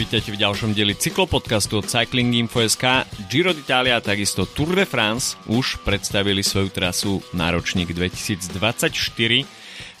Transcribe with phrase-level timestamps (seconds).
[0.00, 3.04] vítajte v ďalšom dieli cyklopodcastu od Cycling Info.sk.
[3.28, 8.88] Giro d'Italia a takisto Tour de France už predstavili svoju trasu na ročník 2024,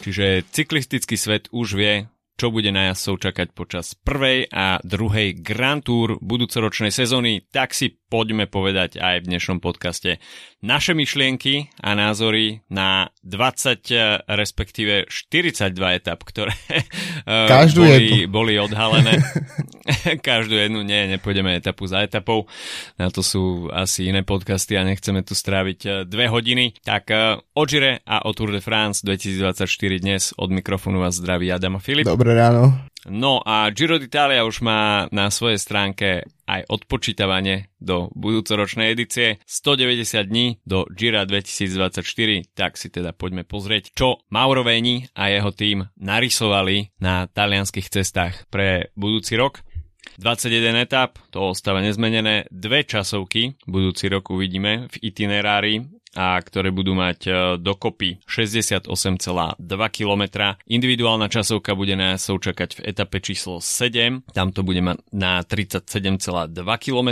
[0.00, 2.08] čiže cyklistický svet už vie,
[2.40, 7.99] čo bude na jazdcov čakať počas prvej a druhej Grand Tour budúcoročnej sezóny, tak si
[8.10, 10.18] poďme povedať aj v dnešnom podcaste
[10.60, 19.22] naše myšlienky a názory na 20 respektíve 42 etap, ktoré eh, Každú boli, boli odhalené.
[20.28, 22.50] Každú jednu, nie, nepôjdeme etapu za etapou.
[22.98, 26.74] Na to sú asi iné podcasty a nechceme tu stráviť eh, dve hodiny.
[26.82, 31.52] Tak eh, o Gire a o Tour de France 2024 dnes od mikrofónu vás zdraví
[31.54, 32.04] Adam a Filip.
[32.04, 32.89] Dobre ráno.
[33.08, 39.40] No a Giro d'Italia už má na svojej stránke aj odpočítavanie do budúcoročnej edície.
[39.48, 42.04] 190 dní do Gira 2024,
[42.52, 48.44] tak si teda poďme pozrieť, čo Mauro Veni a jeho tým narysovali na talianských cestách
[48.52, 49.64] pre budúci rok.
[50.20, 55.80] 21 etap, to ostáva nezmenené, dve časovky budúci rok uvidíme v itinerári
[56.18, 57.30] a ktoré budú mať e,
[57.62, 58.90] dokopy 68,2
[59.94, 60.22] km.
[60.66, 66.50] Individuálna časovka bude jazdcov čakať v etape číslo 7, tam to bude mať na 37,2
[66.82, 67.10] km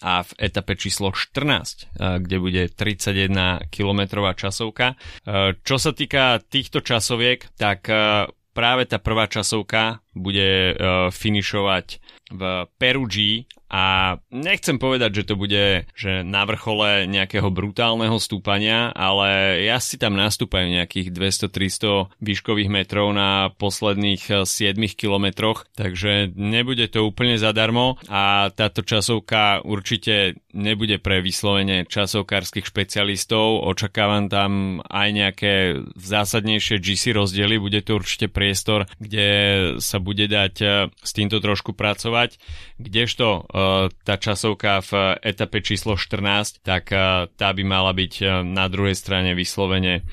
[0.00, 4.00] a v etape číslo 14, e, kde bude 31 km
[4.32, 4.96] časovka.
[5.28, 7.84] E, čo sa týka týchto časoviek, tak
[8.56, 10.74] práve tá prvá časovka bude
[11.12, 11.86] finišovať
[12.32, 12.42] v
[12.76, 19.76] Perugi a nechcem povedať, že to bude že na vrchole nejakého brutálneho stúpania, ale ja
[19.76, 27.04] si tam nastúpajú nejakých 200-300 výškových metrov na posledných 7 eh, kilometroch, takže nebude to
[27.04, 33.68] úplne zadarmo a táto časovka určite nebude pre vyslovene časovkárskych špecialistov.
[33.68, 35.52] Očakávam tam aj nejaké
[35.94, 39.28] zásadnejšie GC rozdiely, bude to určite priestor, kde
[39.84, 42.40] sa bude dať eh, s týmto trošku pracovať,
[42.80, 43.57] kdežto eh,
[44.04, 44.92] tá časovka v
[45.22, 50.06] etape číslo 14, tak eh, tá by mala byť eh, na druhej strane vyslovene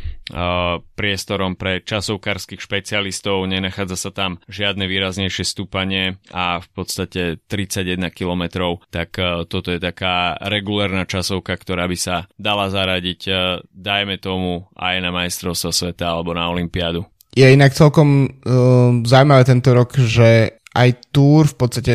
[0.98, 8.74] priestorom pre časovkárskych špecialistov, nenachádza sa tam žiadne výraznejšie stúpanie a v podstate 31 km,
[8.90, 13.22] tak toto je taká regulárna časovka, ktorá by sa dala zaradiť,
[13.70, 17.06] dajme tomu, aj na majstrovstvo sveta alebo na Olympiádu.
[17.36, 21.94] Je inak celkom uh, zaujímavé tento rok, že aj Tour v podstate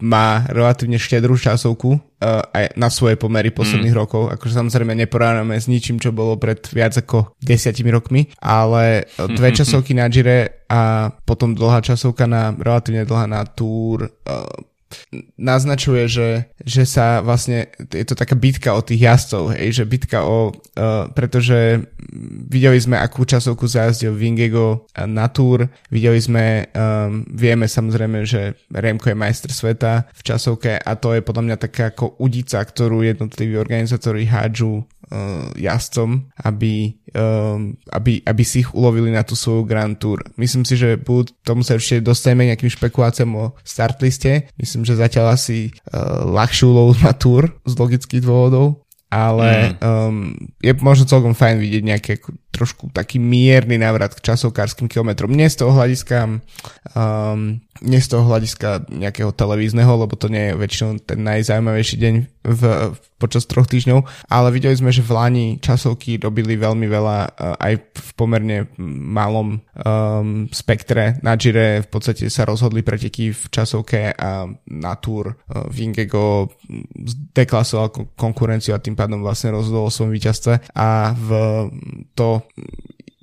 [0.00, 2.00] má relatívne štedrú časovku uh,
[2.48, 4.00] aj na svoje pomery posledných mm.
[4.00, 4.32] rokov.
[4.32, 9.92] Akože samozrejme neporávame s ničím, čo bolo pred viac ako desiatimi rokmi, ale dve časovky
[9.92, 14.73] na Gire a potom dlhá časovka na relatívne dlhá na Tour uh,
[15.38, 16.28] naznačuje, že,
[16.62, 21.10] že sa vlastne, je to taká bitka o tých jazdcov, hej, že bitka o, uh,
[21.12, 21.84] pretože
[22.48, 29.10] videli sme, akú časovku zajazdil Vingego na Tour, videli sme, um, vieme samozrejme, že Remko
[29.10, 33.58] je majster sveta v časovke a to je podľa mňa taká ako udica, ktorú jednotliví
[33.58, 34.86] organizátori hádžu
[35.56, 40.22] jazdcom, aby, um, aby, aby si ich ulovili na tú svoju Grand Tour.
[40.36, 44.48] Myslím si, že budú tomu sa ešte dostaneme nejakým špekuláciám o startliste.
[44.56, 49.84] Myslím, že zatiaľ asi uh, ľahšiu ulovu na Tour z logických dôvodov, ale mm.
[49.84, 52.12] um, je možno celkom fajn vidieť nejaký
[52.54, 55.34] trošku taký mierny návrat k časovkárskym kilometrom.
[55.34, 56.42] Nie z toho hľadiska
[56.94, 62.14] um, nie z toho hľadiska nejakého televízneho, lebo to nie je väčšinou ten najzaujímavejší deň
[62.44, 62.62] v,
[63.18, 67.72] počas troch týždňov, ale videli sme, že v Lani časovky robili veľmi veľa uh, aj
[67.90, 71.18] v pomerne malom um, spektre.
[71.26, 76.54] Na Gire v podstate sa rozhodli preteky v časovke a na Tour uh, Vingego
[77.34, 81.30] deklasoval konkurenciu a tým pádom vlastne rozhodol o svojom víťazstve a v
[82.16, 82.40] to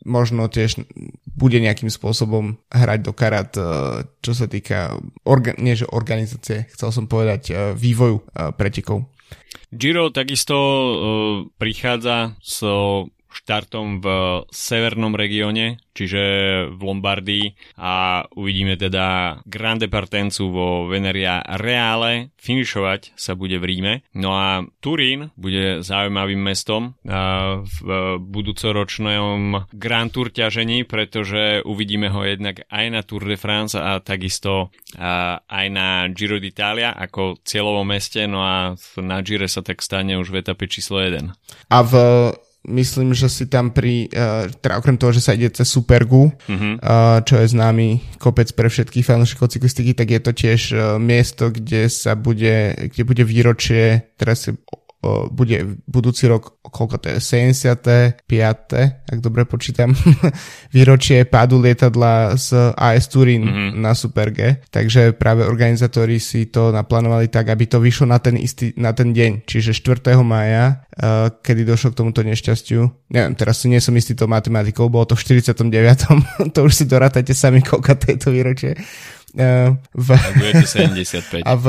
[0.05, 0.81] možno tiež
[1.25, 6.89] bude nejakým spôsobom hrať do karat, eh, čo sa týka, orga, nie že organizácie, chcel
[6.93, 9.09] som povedať eh, vývoju eh, pretekov.
[9.71, 10.59] Giro takisto
[11.55, 14.07] prichádza so štartom v
[14.51, 16.21] severnom regióne, čiže
[16.71, 22.35] v Lombardii a uvidíme teda Grande Partencu vo Veneria Reale.
[22.37, 23.93] Finišovať sa bude v Ríme.
[24.17, 26.97] No a Turín bude zaujímavým mestom
[27.61, 27.77] v
[28.17, 34.73] budúcoročnom Grand Tour ťažení, pretože uvidíme ho jednak aj na Tour de France a takisto
[34.97, 40.33] aj na Giro d'Italia ako cieľovom meste, no a na Gire sa tak stane už
[40.33, 41.29] v etape číslo 1.
[41.69, 41.93] A v
[42.67, 46.73] myslím, že si tam pri, uh, teda okrem toho, že sa ide cez Supergu, mm-hmm.
[47.25, 51.89] čo je známy kopec pre všetkých fanúšikov cyklistiky, tak je to tiež uh, miesto, kde
[51.89, 54.53] sa bude, kde bude výročie, teraz si
[55.33, 58.21] bude budúci rok, koľko to je, 75.
[59.09, 59.97] ak dobre počítam,
[60.75, 63.81] výročie pádu lietadla z AS Turín mm-hmm.
[63.81, 68.37] na Super G, takže práve organizátori si to naplánovali tak, aby to vyšlo na ten,
[68.37, 70.13] istý, na ten deň, čiže 4.
[70.21, 73.09] maja, uh, kedy došlo k tomuto nešťastiu.
[73.09, 75.65] Neviem, teraz si nie som istý to matematikou, bolo to v 49.
[76.55, 78.77] to už si dorátajte sami, koľko tejto výročie.
[79.31, 81.43] Uh, v, a 75.
[81.47, 81.65] A, v,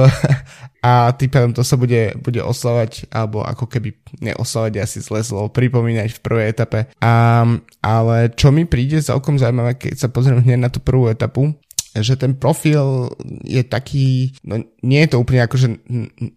[0.83, 5.47] a tým pádom to sa bude, bude oslavať, alebo ako keby neoslavať asi zle slovo,
[5.55, 6.91] pripomínať v prvej etape.
[6.99, 7.47] A,
[7.79, 11.55] ale čo mi príde celkom zaujímavé, keď sa pozriem hneď na tú prvú etapu,
[11.95, 13.13] že ten profil
[13.45, 15.79] je taký, no nie je to úplne akože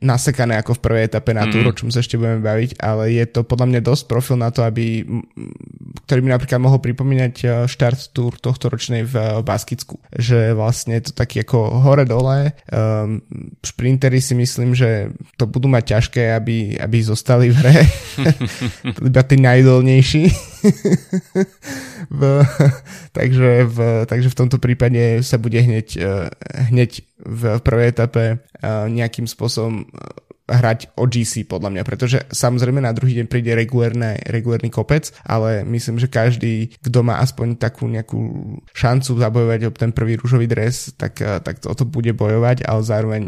[0.05, 1.77] nasekané ako v prvej etape na túru, mm.
[1.81, 5.01] čom sa ešte budeme baviť, ale je to podľa mňa dosť profil na to, aby,
[6.05, 9.97] ktorý mi napríklad mohol pripomínať e, štart túr tohto ročnej v Baskicku.
[10.13, 12.53] Že vlastne je to taký ako hore-dole.
[12.69, 13.25] Um,
[13.65, 15.09] šprintery si myslím, že
[15.41, 17.77] to budú mať ťažké, aby, aby zostali v hre.
[19.09, 20.23] Iba tí najdolnejší.
[22.13, 22.21] v,
[23.09, 26.29] takže, v, takže v tomto prípade sa bude hneď, uh,
[26.69, 28.43] hneď v prvej etape
[28.91, 29.87] nejakým spôsobom
[30.45, 35.65] hrať o GC podľa mňa, pretože samozrejme na druhý deň príde regulérne, regulérny kopec, ale
[35.65, 38.19] myslím, že každý, kto má aspoň takú nejakú
[38.69, 42.81] šancu zabojovať o ten prvý rúžový dres, tak, eh, tak o to bude bojovať, ale
[42.85, 43.21] zároveň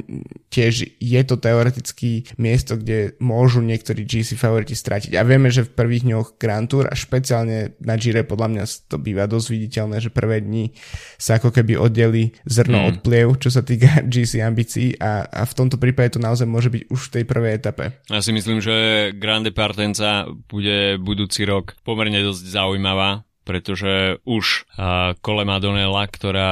[0.54, 5.18] tiež je to teoreticky miesto, kde môžu niektorí GC favoriti stratiť.
[5.18, 9.02] A vieme, že v prvých dňoch Grand Tour a špeciálne na Gire podľa mňa to
[9.02, 10.70] býva dosť viditeľné, že prvé dni
[11.18, 12.88] sa ako keby oddeli zrno mm.
[12.88, 16.70] od pliev, čo sa týka GC ambícií a, a v tomto prípade to naozaj môže
[16.70, 17.96] byť už v tej prvej etape.
[18.12, 25.16] Ja si myslím, že Grande Partenza bude budúci rok pomerne dosť zaujímavá, pretože už uh,
[25.24, 26.52] kole Madonella, ktorá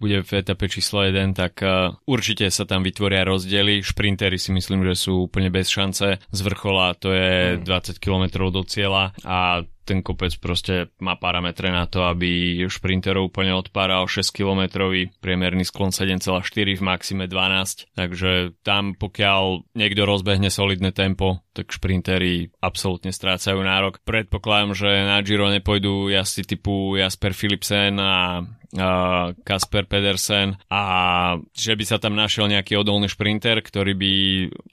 [0.00, 3.84] bude v etape číslo 1, tak uh, určite sa tam vytvoria rozdiely.
[3.84, 6.16] Šprintery si myslím, že sú úplne bez šance.
[6.16, 8.00] Z vrchola to je 20 mm.
[8.00, 14.08] km do cieľa a ten kopec proste má parametre na to, aby šprinterov úplne odpáral
[14.08, 14.88] 6 km,
[15.20, 22.50] priemerný sklon 7,4 v maxime 12, takže tam pokiaľ niekto rozbehne solidné tempo, tak šprintery
[22.58, 24.02] absolútne strácajú nárok.
[24.02, 28.42] Predpokladám, že na Giro nepôjdu jazdci typu Jasper Philipsen a
[29.46, 30.82] Kasper Pedersen a
[31.54, 34.12] že by sa tam našiel nejaký odolný šprinter, ktorý by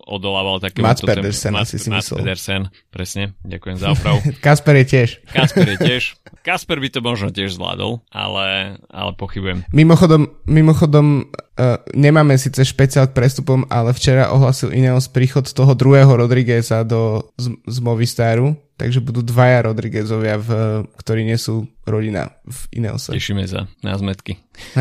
[0.10, 0.90] odolával takému...
[0.90, 4.26] Mats Pedersen, asi si Mats Pedersen, presne, ďakujem za opravu.
[4.46, 5.10] Kasper je tiež.
[5.38, 6.04] Kasper je tiež.
[6.42, 9.70] Kasper by to možno tiež zvládol, ale, ale pochybujem.
[9.70, 16.12] Mimochodom, mimochodom uh, nemáme síce špeciál k prestupom, ale včera ohlasil Ineos príchod toho druhého
[16.12, 20.50] Rodrigueza do, z, z Movistaru, takže budú dvaja Rodriguezovia, v,
[20.98, 23.14] ktorí nie sú rodina v Ineose.
[23.14, 24.38] Tešíme sa na zmetky.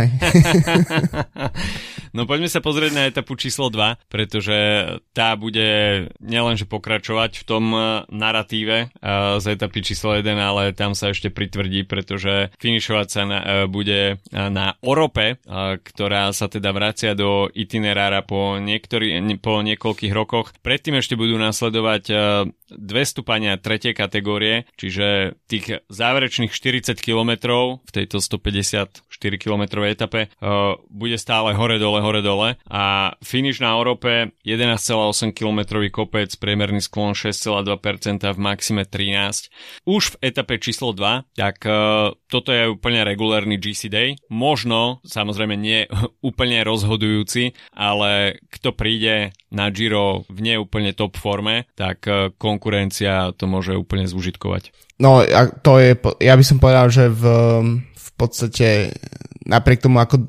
[2.16, 4.56] no poďme sa pozrieť na etapu číslo 2, pretože
[5.16, 10.92] tá bude nielenže pokračovať v tom eh, naratíve uh, z etapy číslo 1, ale tam
[10.92, 15.38] sa ešte pritvrdí, pretože finišovať sa na, uh, bude na Orope,
[15.82, 20.52] ktorá sa teda vracia do itinerára po, niektorý, po niekoľkých rokoch.
[20.62, 22.04] Predtým ešte budú nasledovať
[22.70, 27.30] dve stupania tretej kategórie, čiže tých záverečných 40 km
[27.86, 28.90] v tejto 154
[29.38, 36.82] km etape uh, bude stále hore-dole, hore-dole a finish na Európe 11,8 km kopec, priemerný
[36.82, 39.86] sklon 6,2% v maxime 13.
[39.86, 44.08] Už v etape číslo 2, tak uh, toto je úplne regulárny GC Day.
[44.32, 45.86] Možno, samozrejme nie
[46.28, 53.44] úplne rozhodujúci, ale kto príde na Giro v neúplne top forme, tak uh, konkurencia to
[53.44, 54.72] môže úplne zúžitkovať.
[55.00, 55.24] No,
[55.64, 57.24] to je, ja by som povedal, že v,
[57.96, 58.92] v podstate
[59.48, 60.28] napriek tomu, ako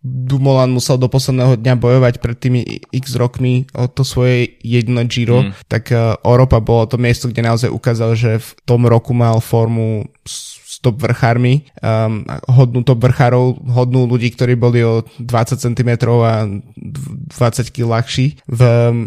[0.00, 5.44] Dumoulin musel do posledného dňa bojovať pred tými x rokmi o to svoje jedno Giro,
[5.44, 5.68] mm.
[5.68, 10.08] tak uh, Europa bolo to miesto, kde naozaj ukázal, že v tom roku mal formu
[10.24, 15.90] s top vrchármi, um, hodnú top vrchárov, hodnú ľudí, ktorí boli o 20 cm
[16.24, 18.40] a 20 kg ľahší.
[18.48, 18.60] V,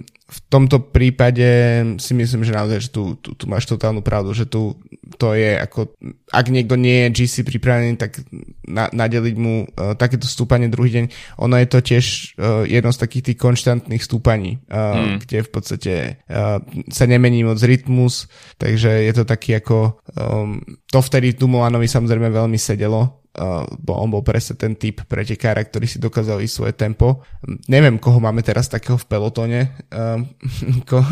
[0.05, 1.49] v tomto prípade
[1.97, 4.77] si myslím, že naozaj, že tu, tu, tu máš totálnu pravdu, že tu
[5.17, 5.95] to je ako,
[6.29, 8.21] ak niekto nie je GC pripravený, tak
[8.67, 11.05] na, nadeliť mu uh, takéto stúpanie druhý deň.
[11.41, 12.05] Ono je to tiež
[12.37, 15.17] uh, jedno z takých tých konštantných stúpaní, uh, mm.
[15.25, 15.93] kde v podstate
[16.27, 16.59] uh,
[16.91, 18.27] sa nemení moc rytmus,
[18.59, 20.59] takže je to taký ako, um,
[20.91, 25.85] to vtedy Dumolanovi samozrejme veľmi sedelo, uh, bo on bol presne ten typ pretekára, ktorý
[25.89, 27.25] si dokázal ísť svoje tempo.
[27.69, 29.59] Neviem, koho máme teraz takého v pelotone,
[29.93, 30.19] uh,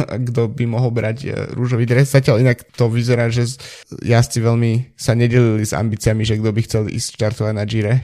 [0.08, 2.13] kto by mohol brať uh, rúžový dres.
[2.13, 3.58] Zatiaľ inak to vyzerá, že
[4.01, 7.96] jazdci veľmi sa nedelili s ambíciami, že kto by chcel ísť štartovať na Gire.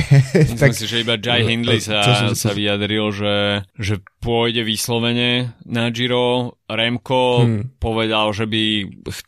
[0.62, 6.56] tak, si, že iba Jai Hindley sa, sa vyjadril, že, že pôjde vyslovene na Giro.
[6.64, 7.62] Remko hmm.
[7.76, 8.62] povedal, že by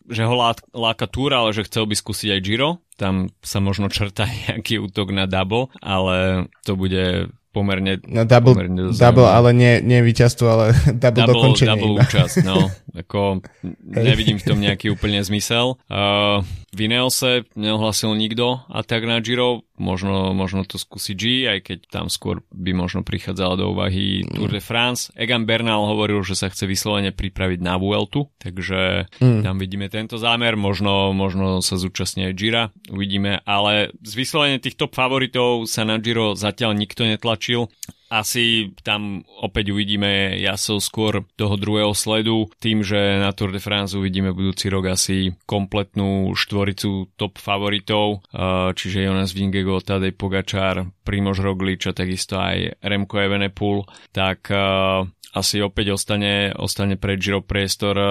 [0.08, 0.34] že ho
[0.72, 2.70] láka túra, ale že chcel by skúsiť aj Giro.
[2.96, 7.96] Tam sa možno črta nejaký útok na double, ale to bude pomerne...
[8.04, 10.64] No double, pomerne double ale nie, nie víťazstvo, ale
[11.04, 11.72] double, double dokončenie.
[11.72, 12.68] Double účasť, no.
[13.00, 13.40] Ako,
[13.80, 15.80] nevidím v tom nejaký úplne zmysel.
[15.88, 16.44] Uh,
[16.76, 19.64] v Ineose neohlasil nikto a tak na Giro.
[19.76, 24.48] Možno, možno to skúsi G, aj keď tam skôr by možno prichádzala do úvahy Tour
[24.48, 25.12] de France.
[25.12, 29.44] Egan Bernal hovoril, že sa chce vyslovene pripraviť na Vueltu, takže mm.
[29.44, 30.56] tam vidíme tento zámer.
[30.56, 33.44] Možno, možno sa zúčastní aj Gira, uvidíme.
[33.44, 37.04] Ale z vyslovene tých top favoritov sa na Giro zatiaľ nikto
[37.46, 37.70] netlačil
[38.06, 43.98] asi tam opäť uvidíme jasov skôr toho druhého sledu, tým, že na Tour de France
[43.98, 51.42] uvidíme budúci rok asi kompletnú štvoricu top favoritov, eh, čiže Jonas Vingego, Tadej Pogačár, Primož
[51.42, 55.02] Roglič a takisto aj Remco Evenepoel, tak eh,
[55.34, 58.06] asi opäť ostane, ostane pre Giro priestor eh,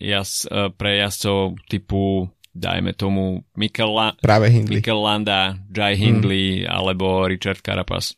[0.00, 0.48] jas,
[0.80, 4.80] pre jazdcov typu dajme tomu Mikel, La- Práve Hindley.
[4.80, 6.72] Mikel Landa, Jai Hindley mm.
[6.72, 8.16] alebo Richard Carapaz.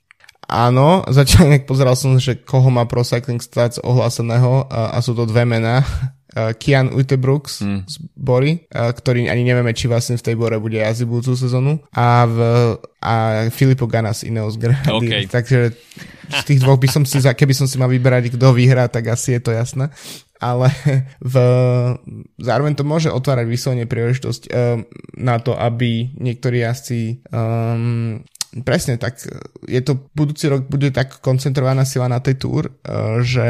[0.49, 5.13] Áno, zatiaľ nejak pozeral som, že koho má Pro Cycling Stats ohláseného a, a sú
[5.13, 5.85] to dve mená.
[6.61, 7.81] Kian Utebrooks mm.
[7.89, 12.29] z Bory, ktorý ani nevieme, či vlastne v tej Bore bude jazdiť budúcu sezónu a,
[12.29, 12.39] v,
[13.01, 13.15] a
[13.51, 14.87] Filippo Ganas Ineos Grady.
[14.87, 15.25] Okay.
[15.27, 15.75] Takže
[16.29, 19.37] z tých dvoch by som si, keby som si mal vyberať, kto vyhrá, tak asi
[19.37, 19.91] je to jasné.
[20.39, 20.71] Ale
[21.19, 21.35] v,
[22.39, 24.87] zároveň to môže otvárať vyslovene príležitosť um,
[25.19, 28.23] na to, aby niektorí jazdci um,
[28.65, 29.21] presne tak.
[29.69, 33.49] Je to, budúci rok bude tak koncentrovaná sila na tej túr, eh, že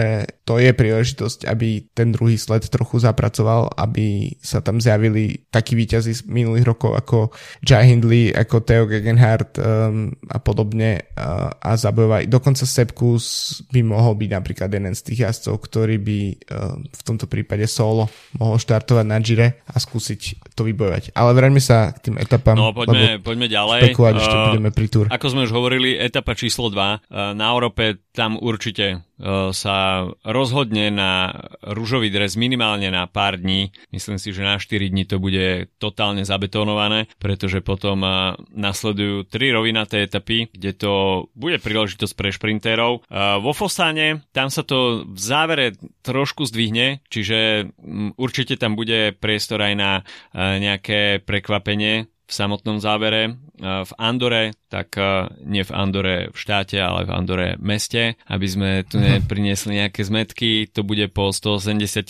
[0.48, 6.12] to je príležitosť, aby ten druhý sled trochu zapracoval, aby sa tam zjavili takí výťazí
[6.16, 12.32] z minulých rokov ako Jai Hindley, ako Theo Gegenhardt um, a podobne uh, a zabojovať.
[12.32, 17.28] Dokonca Sepkus by mohol byť napríklad jeden z tých jazdcov, ktorý by uh, v tomto
[17.28, 18.08] prípade solo
[18.40, 21.12] mohol štartovať na Gire a skúsiť to vybojovať.
[21.12, 22.56] Ale vráťme sa k tým etapám.
[22.56, 23.92] No poďme, poďme ďalej.
[23.92, 25.06] Špekulovať uh, ešte budeme pri túr.
[25.08, 26.74] Ako sme už hovorili, etapa číslo 2.
[26.74, 31.30] Uh, na Európe tam určite uh, sa rozhodne na
[31.62, 33.70] rúžový dres minimálne na pár dní.
[33.94, 39.54] Myslím si, že na 4 dní to bude totálne zabetonované, pretože potom uh, nasledujú tri
[39.54, 40.92] rovinaté etapy, kde to
[41.38, 43.06] bude príležitosť pre šprinterov.
[43.38, 45.66] Vo Fosáne tam sa to v závere
[46.02, 47.70] trošku zdvihne, čiže
[48.16, 49.92] určite tam bude priestor aj na
[50.34, 55.00] nejaké prekvapenie v samotnom závere v Andore, tak
[55.40, 60.68] nie v Andore v štáte, ale v Andore meste, aby sme tu nepriniesli nejaké zmetky.
[60.76, 62.04] To bude po 187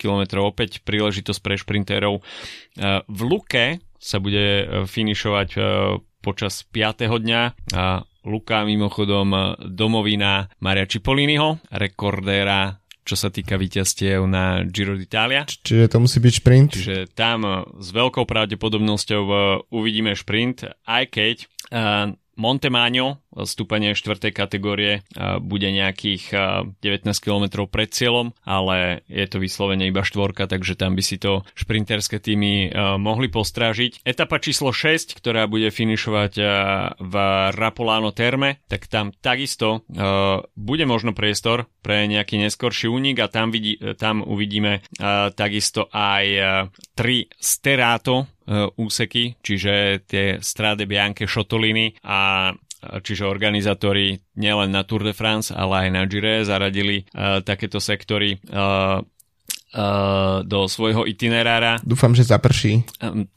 [0.00, 2.24] km opäť príležitosť pre šprinterov.
[3.06, 5.60] V Luke sa bude e, finišovať e,
[6.22, 7.10] počas 5.
[7.10, 7.42] dňa
[7.74, 12.76] a Luka mimochodom domovina Maria Cipolliniho, rekordéra
[13.08, 15.48] čo sa týka víťazstiev na Giro d'Italia.
[15.48, 16.70] Čiže to musí byť šprint?
[16.76, 19.34] Čiže tam s veľkou pravdepodobnosťou e,
[19.72, 21.36] uvidíme šprint, aj keď
[22.38, 24.32] Montemagno, stúpanie 4.
[24.32, 25.02] kategórie,
[25.42, 26.32] bude nejakých
[26.80, 31.44] 19 km pred cieľom, ale je to vyslovene iba štvorka, takže tam by si to
[31.54, 34.02] šprinterské týmy mohli postrážiť.
[34.02, 36.32] Etapa číslo 6, ktorá bude finišovať
[36.98, 37.14] v
[37.54, 39.84] Rapolano Terme, tak tam takisto
[40.56, 44.82] bude možno priestor pre nejaký neskorší únik a tam, vidí, tam uvidíme
[45.36, 46.24] takisto aj
[46.94, 55.02] tri Sterato E, úseky, čiže tie Strade Bianche Šotoliny a čiže organizátori nielen na Tour
[55.02, 61.82] de France, ale aj na Gire zaradili uh, takéto sektory uh, uh, do svojho itinerára.
[61.82, 62.86] Dúfam, že zaprší.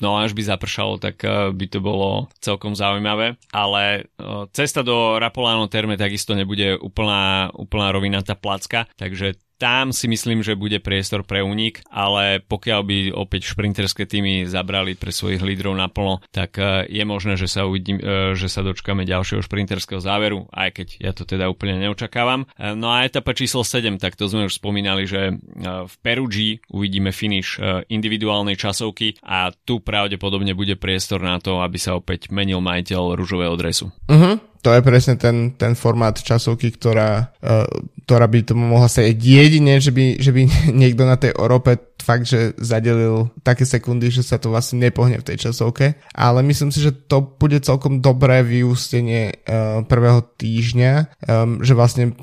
[0.01, 3.37] No až by zapršalo, tak by to bolo celkom zaujímavé.
[3.51, 10.09] Ale uh, cesta do Rapolano Terme takisto nebude úplná, úplná rovinatá placka, takže tam si
[10.09, 15.45] myslím, že bude priestor pre únik, ale pokiaľ by opäť šprinterské týmy zabrali pre svojich
[15.45, 20.01] lídrov naplno, tak e, je možné, že sa, uvidím, e, že sa dočkame ďalšieho šprinterského
[20.01, 22.49] záveru, aj keď ja to teda úplne neočakávam.
[22.57, 27.13] E, no a etapa číslo 7, tak to sme už spomínali, že v Perugi uvidíme
[27.13, 33.13] finish individuálnej časovky a tu pravdepodobne bude priestor na to, aby sa opäť menil majiteľ
[33.13, 33.93] rúžového dresu.
[34.09, 37.65] Uh-huh to je presne ten, ten formát časovky, ktorá, uh,
[38.05, 40.41] ktorá by to mohla sa jedine, že by, že by
[40.81, 45.27] niekto na tej Európe fakt, že zadelil také sekundy, že sa to vlastne nepohne v
[45.33, 50.93] tej časovke, ale myslím si, že to bude celkom dobré vyústenie uh, prvého týždňa,
[51.25, 52.13] um, že vlastne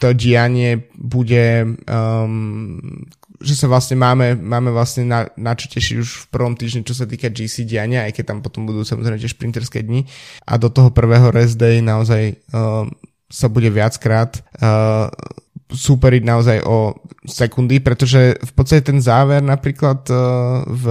[0.00, 3.04] to dianie bude um,
[3.38, 6.94] že sa vlastne máme, máme vlastne na, na čo tešiť už v prvom týždni, čo
[6.94, 10.06] sa týka GC diania, aj keď tam potom budú samozrejme tie šprinterské dni.
[10.46, 12.90] A do toho prvého rest day naozaj um,
[13.30, 15.06] sa bude viackrát uh,
[15.68, 16.96] súperiť naozaj o
[17.28, 20.84] sekundy, pretože v podstate ten záver napríklad uh, v,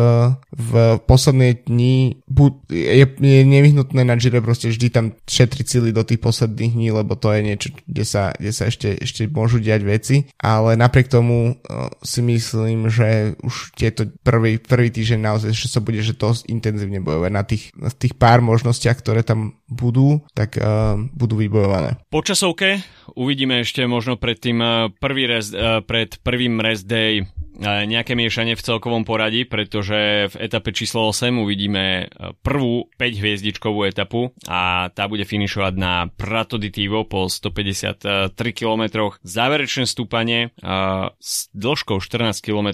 [0.54, 0.72] v
[1.04, 2.22] poslednej dni
[2.70, 7.18] je, je nevyhnutné na Gire proste vždy tam šetriť sily do tých posledných dní, lebo
[7.18, 11.58] to je niečo, kde sa, kde sa ešte, ešte môžu diať veci, ale napriek tomu
[11.58, 16.48] uh, si myslím, že už tieto prvý, prvý týždeň naozaj, že sa bude že dosť
[16.54, 21.98] intenzívne bojovať na tých, na tých pár možnostiach, ktoré tam budú, tak uh, budú vybojované.
[22.14, 22.80] Po časovke
[23.18, 27.26] uvidíme ešte možno pred tým uh, prvý rest, uh, pred prvým rest day
[27.62, 32.08] nejaké miešanie v celkovom poradí, pretože v etape číslo 8 uvidíme
[32.46, 38.84] prvú 5 hviezdičkovú etapu a tá bude finišovať na Pratoditivo po 153 km.
[39.26, 42.70] Záverečné stúpanie uh, s dĺžkou 14 km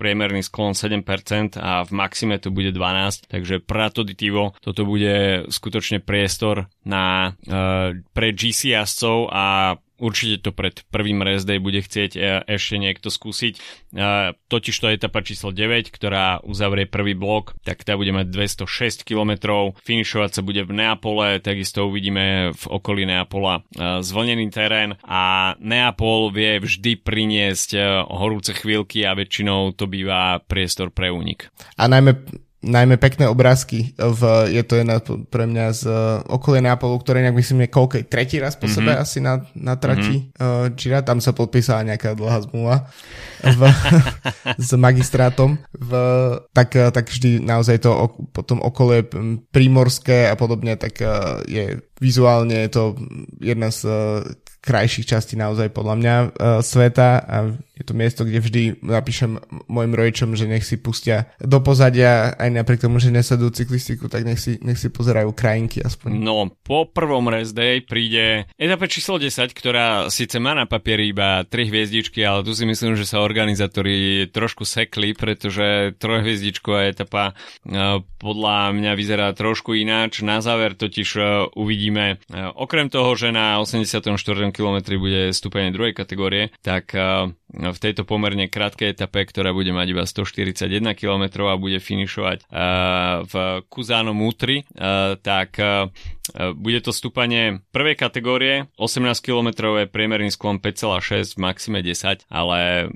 [0.00, 6.72] priemerný sklon 7% a v maxime to bude 12, takže pratoditivo toto bude skutočne priestor
[6.88, 12.20] na, uh, pre GC jazdcov a Určite to pred prvým rest day bude chcieť e,
[12.48, 13.54] ešte niekto skúsiť.
[13.54, 13.60] E,
[14.34, 19.04] totiž to je etapa číslo 9, ktorá uzavrie prvý blok, tak tá bude mať 206
[19.04, 19.32] km.
[19.84, 26.32] Finišovať sa bude v Neapole, takisto uvidíme v okolí Neapola e, zvlnený terén a Neapol
[26.32, 27.76] vie vždy priniesť
[28.08, 31.52] horúce chvíľky a väčšinou to býva priestor pre únik.
[31.76, 32.16] A najmä
[32.60, 33.96] najmä pekné obrázky.
[33.96, 35.00] V, je to jedna
[35.32, 38.76] pre mňa z uh, okolie Neapolu, ktoré nejak myslím je koľkej tretí raz po mm-hmm.
[38.76, 40.68] sebe asi na, na trati mm-hmm.
[40.68, 41.00] uh, Gira.
[41.00, 42.92] Tam sa podpísala nejaká dlhá zmluva
[43.40, 43.60] v,
[44.68, 45.56] s magistrátom.
[45.72, 45.92] V,
[46.52, 49.08] tak, uh, tak vždy naozaj to potom okolie
[49.48, 52.82] prímorské a podobne, tak uh, je vizuálne je to
[53.38, 54.24] jedna z uh,
[54.60, 56.28] krajších častí naozaj podľa mňa uh,
[56.60, 57.36] sveta a
[57.80, 62.52] je to miesto, kde vždy napíšem mojim rodičom, že nech si pustia do pozadia, aj
[62.52, 66.20] napriek tomu, že nesadujú cyklistiku, tak nech si, nech si pozerajú krajinky aspoň.
[66.20, 71.40] No, po prvom rest day príde etapa číslo 10, ktorá síce má na papieri iba
[71.48, 78.04] 3 hviezdičky, ale tu si myslím, že sa organizátori trošku sekli, pretože trojhviezdičková etapa uh,
[78.20, 80.20] podľa mňa vyzerá trošku ináč.
[80.20, 81.48] Na záver totiž uh,
[81.90, 84.14] uvidíme, uh, okrem toho, že na 84
[84.54, 89.86] km bude stúpenie druhej kategórie, tak uh, v tejto pomerne krátkej etape, ktorá bude mať
[89.90, 93.34] iba 141 km a bude finišovať uh, v
[93.66, 95.58] Kuzano Mutri, uh, tak
[96.30, 102.86] bude to stúpanie prvej kategórie, 18 km priemerný sklon 5,6, v maxime 10, ale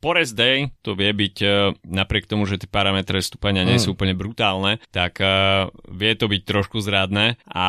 [0.00, 1.48] po rest day to vie byť, e,
[1.84, 3.94] napriek tomu, že tie parametre stúpania nie sú mm.
[3.94, 7.68] úplne brutálne, tak uh, vie to byť trošku zradné a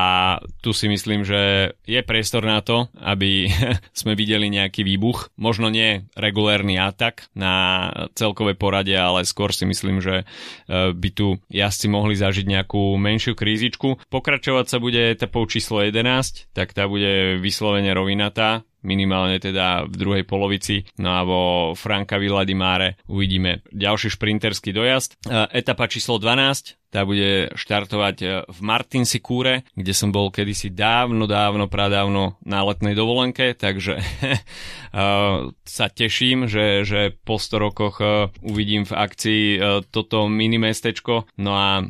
[0.63, 3.51] tu si myslím, že je priestor na to, aby
[3.99, 5.29] sme videli nejaký výbuch.
[5.35, 11.37] Možno nie regulérny atak na celkové porade, ale skôr si myslím, že uh, by tu
[11.51, 14.07] jazdci mohli zažiť nejakú menšiu krízičku.
[14.07, 20.23] Pokračovať sa bude etapou číslo 11, tak tá bude vyslovene rovinatá minimálne teda v druhej
[20.25, 20.85] polovici.
[20.97, 21.41] No a vo
[21.77, 25.17] Franka Villa di Mare uvidíme ďalší šprinterský dojazd.
[25.25, 30.73] E, etapa číslo 12, tá bude štartovať e, v Martinsi Kúre, kde som bol kedysi
[30.73, 38.03] dávno, dávno, pradávno na letnej dovolenke, takže uh, sa teším, že, že po 100 rokoch
[38.43, 39.43] uvidím v akcii
[39.87, 41.85] toto mini mestečko, no a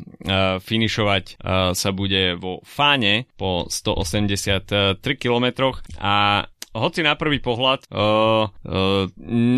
[0.62, 1.42] finišovať
[1.74, 9.04] sa bude vo Fáne po 183 km a hoci na prvý pohľad uh, uh,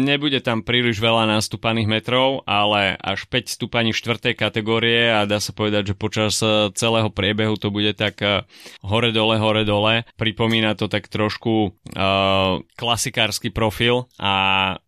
[0.05, 5.55] nebude tam príliš veľa nastúpaných metrov, ale až 5 stúpaní štvrtej kategórie a dá sa
[5.55, 6.38] povedať, že počas
[6.74, 8.42] celého priebehu to bude tak uh,
[8.83, 10.07] hore-dole, hore-dole.
[10.18, 14.35] Pripomína to tak trošku uh, klasikársky profil a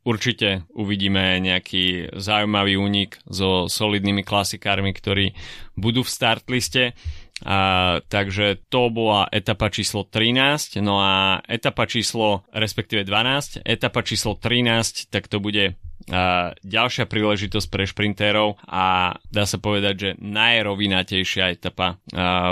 [0.03, 5.35] určite uvidíme nejaký zaujímavý únik so solidnými klasikármi, ktorí
[5.77, 6.83] budú v startliste.
[7.45, 14.41] A, takže to bola etapa číslo 13, no a etapa číslo, respektíve 12, etapa číslo
[14.41, 21.51] 13, tak to bude a ďalšia príležitosť pre šprintérov a dá sa povedať, že najrovinatejšia
[21.51, 21.99] etapa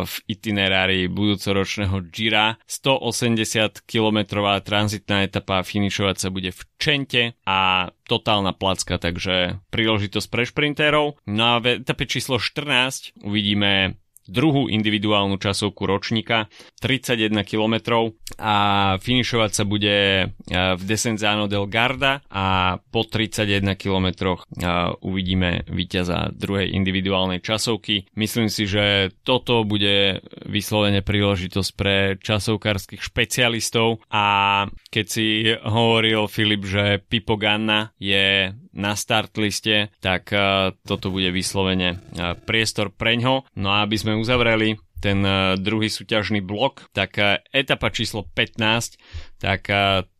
[0.02, 2.58] v itinerári budúcoročného Gira.
[2.66, 4.18] 180 km
[4.64, 11.22] tranzitná etapa finišovať sa bude v Čente a totálna placka, takže príležitosť pre šprintérov.
[11.30, 16.48] No a v etape číslo 14 uvidíme druhú individuálnu časovku ročníka
[16.80, 18.08] 31 km
[18.40, 18.54] a
[18.98, 24.38] finišovať sa bude e, v Desenzano del Garda a po 31 km e,
[25.04, 28.08] uvidíme víťaza druhej individuálnej časovky.
[28.16, 36.64] Myslím si, že toto bude vyslovene príležitosť pre časovkárskych špecialistov a keď si hovoril Filip,
[36.64, 43.46] že Pipo Ganna je na start liste, tak uh, toto bude vyslovene uh, priestor preňho.
[43.54, 47.16] No a aby sme uzavreli ten uh, druhý súťažný blok, tak
[47.54, 48.98] etapa číslo 15,
[49.38, 49.68] tak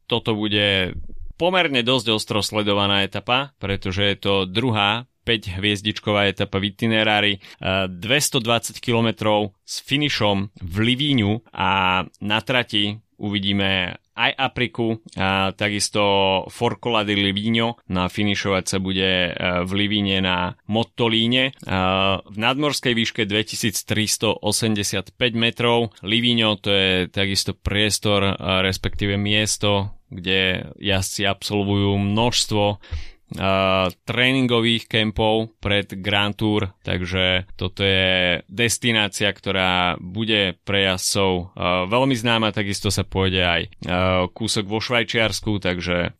[0.05, 0.95] toto bude
[1.35, 7.33] pomerne dosť ostro sledovaná etapa, pretože je to druhá 5 hviezdičková etapa v itinerári,
[7.65, 16.03] 220 km s finišom v Livíňu a na trati uvidíme aj Apriku, a takisto
[16.49, 19.31] Forcola di Livigno, no finišovať sa bude e,
[19.67, 21.53] v Livíne na Mottolíne
[22.25, 25.93] v nadmorskej výške 2385 metrov.
[26.07, 32.65] Livigno to je takisto priestor, respektíve miesto, kde jazdci absolvujú množstvo
[33.33, 41.57] uh, tréningových kempov pred Grand Tour, takže toto je destinácia, ktorá bude pre jazdcov
[41.89, 43.63] veľmi známa, takisto sa pôjde aj
[44.35, 46.13] kúsok vo Švajčiarsku, takže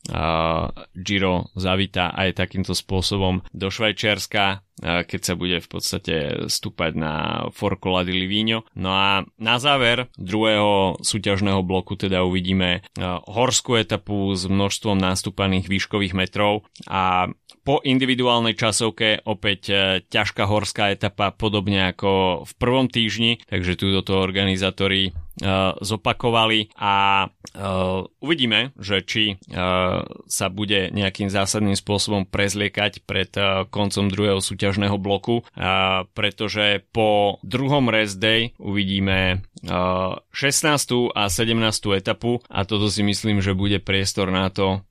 [0.95, 6.15] Giro zavítá aj takýmto spôsobom do Švajčiarska keď sa bude v podstate
[6.51, 7.15] stúpať na
[7.55, 8.67] Forcola di Livigno.
[8.75, 12.83] No a na záver druhého súťažného bloku teda uvidíme
[13.31, 17.27] horskú etapu s množstvom nástupaných výškových metrov a
[17.65, 19.75] po individuálnej časovke opäť e,
[20.07, 26.69] ťažká horská etapa podobne ako v prvom týždni, takže tu to organizátori uh, zopakovali.
[26.77, 34.11] A uh, uvidíme, že či uh, sa bude nejakým zásadným spôsobom prezliekať pred uh, koncom
[34.11, 35.47] druhého súťažného bloku,
[36.15, 41.15] pretože po druhom rest day uvidíme uh, 16.
[41.15, 41.55] a 17.
[41.95, 44.83] etapu a toto si myslím, že bude priestor na to,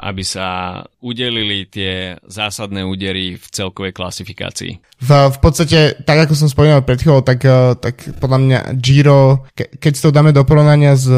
[0.00, 4.78] aby sa udelili tie zásadné údery v celkovej klasifikácii.
[5.02, 7.44] V, v podstate, tak ako som spomínal pred chvíľou, tak,
[7.80, 11.08] tak podľa mňa Giro, ke, keď to dáme do porovnania z,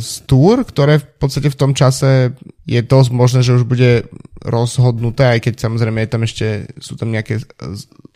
[0.00, 2.32] z Tour, ktoré v podstate v tom čase
[2.64, 4.08] je dosť možné, že už bude
[4.40, 6.46] rozhodnuté, aj keď samozrejme je tam ešte,
[6.80, 7.44] sú tam nejaké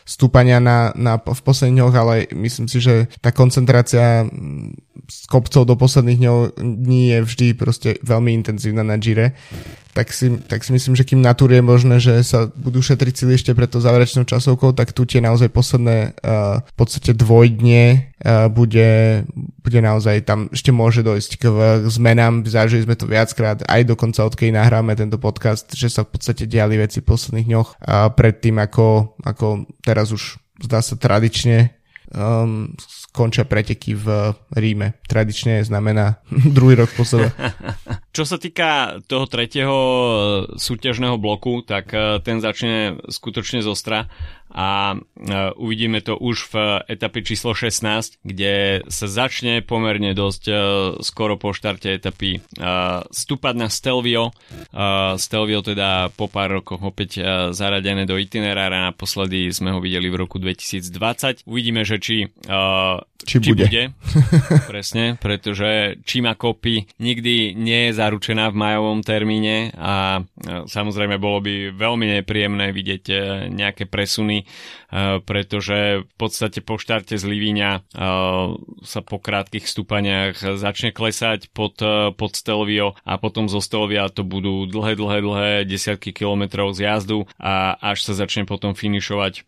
[0.09, 4.25] stúpania na, na, v posledných dňoch, ale myslím si, že tá koncentrácia
[5.05, 6.17] z kopcov do posledných
[6.57, 9.37] dní je vždy proste veľmi intenzívna na Gire
[9.95, 13.39] tak si, tak si myslím, že kým na je možné, že sa budú šetriť sily
[13.39, 18.51] ešte pred to záverečnou časovkou, tak tu tie naozaj posledné uh, v podstate dvojdne uh,
[18.51, 19.23] bude,
[19.63, 22.43] bude naozaj tam ešte môže dojsť k, k zmenám.
[22.43, 26.75] Zažili sme to viackrát, aj dokonca odkedy nahráme tento podcast, že sa v podstate diali
[26.75, 31.71] veci v posledných dňoch uh, pred tým, ako, ako teraz už zdá sa tradične
[32.11, 32.75] um,
[33.15, 34.99] skončia preteky v Ríme.
[35.07, 36.19] Tradične znamená
[36.55, 37.31] druhý rok po sebe.
[38.15, 39.77] Čo sa týka toho tretieho
[40.59, 44.11] súťažného bloku, tak uh, ten začne skutočne zostra
[44.55, 44.97] a e,
[45.59, 50.55] uvidíme to už v etape číslo 16, kde sa začne pomerne dosť e,
[51.03, 52.41] skoro po štarte etapy e,
[53.11, 54.31] stúpať na Stelvio.
[55.19, 57.19] Stelvio teda po pár rokoch opäť
[57.51, 61.43] zaradené do itinerára, naposledy sme ho videli v roku 2020.
[61.43, 62.31] Uvidíme, že či
[63.25, 63.65] či, či bude.
[63.65, 63.83] bude.
[64.71, 70.21] Presne, pretože či má kopy nikdy nie je zaručená v majovom termíne a
[70.69, 73.03] samozrejme bolo by veľmi nepríjemné vidieť
[73.49, 74.45] nejaké presuny
[74.95, 77.83] Eh, pretože v podstate po štarte z Livíňa
[78.85, 81.81] sa po krátkých stúpaniach začne klesať pod,
[82.15, 87.27] pod Stelvio a potom zo Stelvia to budú dlhé, dlhé, dlhé desiatky kilometrov z jazdu
[87.41, 89.47] a až sa začne potom finišovať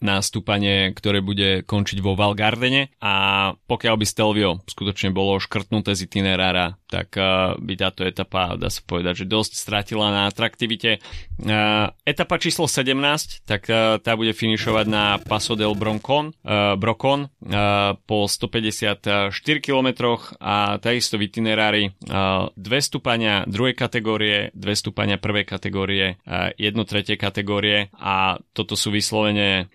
[0.00, 2.18] na stúpanie, ktoré bude končiť vo
[2.56, 3.12] Valgardene a
[3.68, 7.12] pokiaľ by Stelvio skutočne bolo škrtnuté z itinerára, tak
[7.60, 11.04] by táto etapa, dá sa povedať, že dosť stratila na atraktivite.
[12.06, 13.68] Etapa číslo 17, tak
[14.00, 16.32] tá bude finišovať na Paso del Broncon,
[16.80, 17.28] Brocon
[18.08, 19.88] po 154 km
[20.40, 21.92] a takisto v itinerári
[22.56, 26.16] dve stúpania druhej kategórie, dve stúpania prvej kategórie,
[26.56, 29.68] jedno tretie kategórie a toto sú vyslovene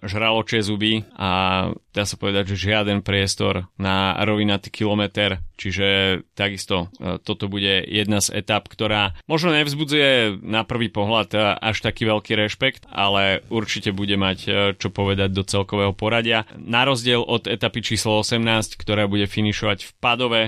[0.00, 7.20] žraločie zuby a dá sa povedať, že žiaden priestor na rovinatý kilometr, čiže takisto e,
[7.20, 12.32] toto bude jedna z etap, ktorá možno nevzbudzuje na prvý pohľad e, až taký veľký
[12.40, 16.48] rešpekt, ale určite bude mať e, čo povedať do celkového poradia.
[16.56, 20.42] Na rozdiel od etapy číslo 18, ktorá bude finišovať v Padove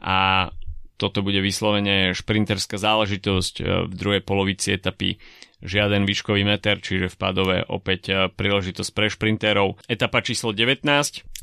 [0.00, 0.48] a
[0.96, 3.54] toto bude vyslovene šprinterská záležitosť
[3.90, 5.18] v druhej polovici etapy
[5.62, 9.78] žiaden výškový meter, čiže v Padove opäť príležitosť pre šprinterov.
[9.86, 10.82] Etapa číslo 19,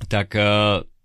[0.10, 0.28] tak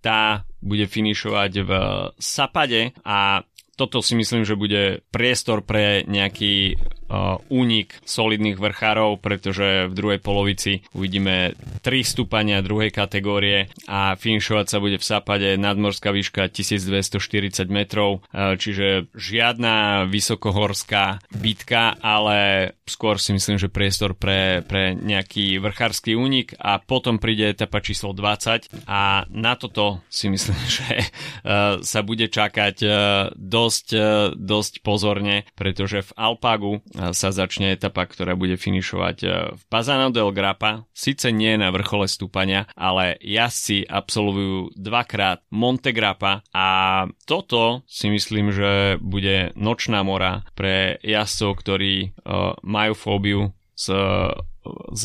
[0.01, 0.23] tá
[0.63, 1.71] bude finišovať v
[2.19, 6.81] Sapade a toto si myslím, že bude priestor pre nejaký
[7.49, 14.79] únik solidných vrchárov, pretože v druhej polovici uvidíme 3 stúpania druhej kategórie a finišovať sa
[14.83, 23.35] bude v Sápade nadmorská výška 1240 metrov, uh, čiže žiadna vysokohorská bitka, ale skôr si
[23.35, 26.59] myslím, že priestor pre, pre nejaký vrchársky únik.
[26.59, 32.27] A potom príde etapa číslo 20 a na toto si myslím, že uh, sa bude
[32.27, 32.79] čakať
[33.37, 33.89] dosť,
[34.35, 40.33] dosť pozorne, pretože v Alpagu sa začne etapa, ktorá bude finišovať e, v Pazano del
[40.33, 40.89] Grappa.
[40.97, 46.67] Sice nie na vrchole stúpania, ale jazdci absolvujú dvakrát Monte Grappa a
[47.29, 53.41] toto si myslím, že bude nočná mora pre jazdcov, ktorí uh, majú fóbiu
[53.77, 53.93] z
[54.93, 55.05] z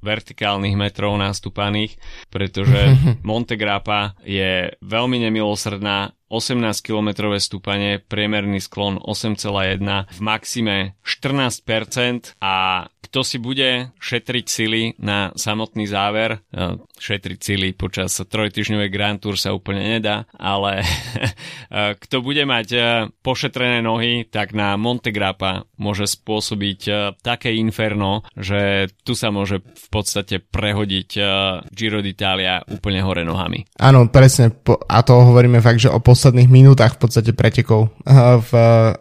[0.00, 2.00] vertikálnych metrov nastúpaných,
[2.32, 2.96] pretože
[3.28, 9.80] Monte Grappa je veľmi nemilosrdná 18-kilometrové stúpanie, priemerný sklon 8,1,
[10.12, 17.68] v maxime 14% a kto si bude šetriť sily na samotný záver, e, šetriť sily
[17.72, 22.80] počas trojtyžňovej Grand Tour sa úplne nedá, ale e, kto bude mať e,
[23.24, 26.80] pošetrené nohy, tak na Monte Grappa môže spôsobiť
[27.24, 31.10] také inferno, že tu sa môže v podstate prehodiť
[31.70, 33.62] Giro d'Italia úplne hore nohami.
[33.78, 34.52] Áno, presne,
[34.90, 37.94] a to hovoríme fakt, že o posledných minútach v podstate pretekov.
[38.42, 38.52] V,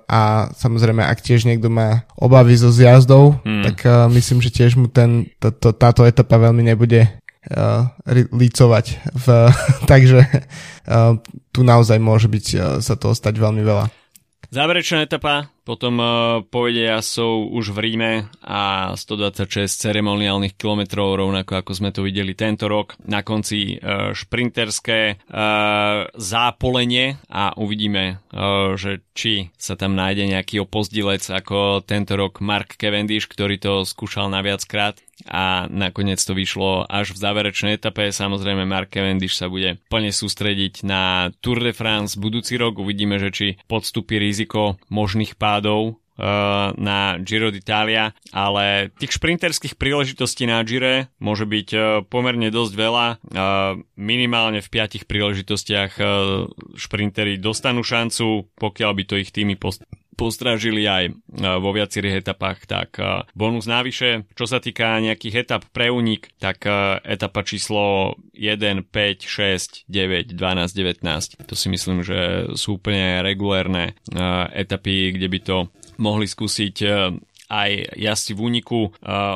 [0.06, 0.22] a
[0.54, 3.66] samozrejme, ak tiež niekto má obavy so zjazdou, hmm.
[3.66, 7.90] tak uh, myslím, že tiež mu ten, to, to, táto etapa veľmi nebude uh,
[8.30, 8.86] lícovať.
[9.18, 9.28] V,
[9.92, 10.22] takže
[10.86, 11.18] uh,
[11.50, 13.90] tu naozaj môže byť uh, sa toho stať veľmi veľa.
[14.54, 16.08] Záverečná etapa potom uh,
[16.48, 22.72] povede jasov už v Ríme a 126 ceremoniálnych kilometrov, rovnako ako sme to videli tento
[22.72, 22.96] rok.
[23.04, 28.24] Na konci uh, šprinterské uh, zápolenie a uvidíme,
[28.78, 34.30] že či sa tam nájde nejaký opozdilec ako tento rok Mark Cavendish, ktorý to skúšal
[34.30, 38.14] na viackrát a nakoniec to vyšlo až v záverečnej etape.
[38.14, 42.78] Samozrejme Mark Cavendish sa bude plne sústrediť na Tour de France budúci rok.
[42.78, 50.46] Uvidíme, že či podstupí riziko možných pádov uh, na Giro d'Italia, ale tých šprinterských príležitostí
[50.46, 53.06] na Gire môže byť uh, pomerne dosť veľa.
[53.18, 55.98] Uh, minimálne v piatich príležitostiach
[56.78, 59.82] šprinteri dostanú šancu, pokiaľ by to ich týmy post-
[60.18, 61.14] postrážili aj
[61.62, 62.98] vo viacerých etapách, tak
[63.38, 64.26] bonus návyše.
[64.34, 66.66] Čo sa týka nejakých etap pre únik, tak
[67.06, 71.46] etapa číslo 1, 5, 6, 9, 12, 19.
[71.46, 73.94] To si myslím, že sú úplne regulérne
[74.58, 75.58] etapy, kde by to
[76.02, 76.76] mohli skúsiť
[77.48, 78.80] aj jazdci v úniku.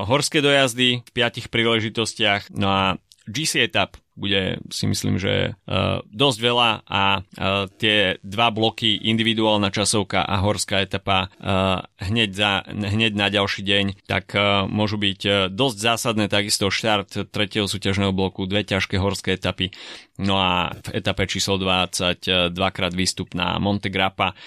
[0.10, 2.84] Horské dojazdy v piatich príležitostiach, no a
[3.30, 9.74] GC etap bude si myslím, že uh, dosť veľa a uh, tie dva bloky, individuálna
[9.74, 15.22] časovka a horská etapa uh, hneď, za, hneď na ďalší deň, tak uh, môžu byť
[15.26, 19.74] uh, dosť zásadné takisto štart tretieho súťažného bloku, dve ťažké horské etapy,
[20.22, 24.38] no a v etape číslo 20 uh, dvakrát výstup na Monte Grappa.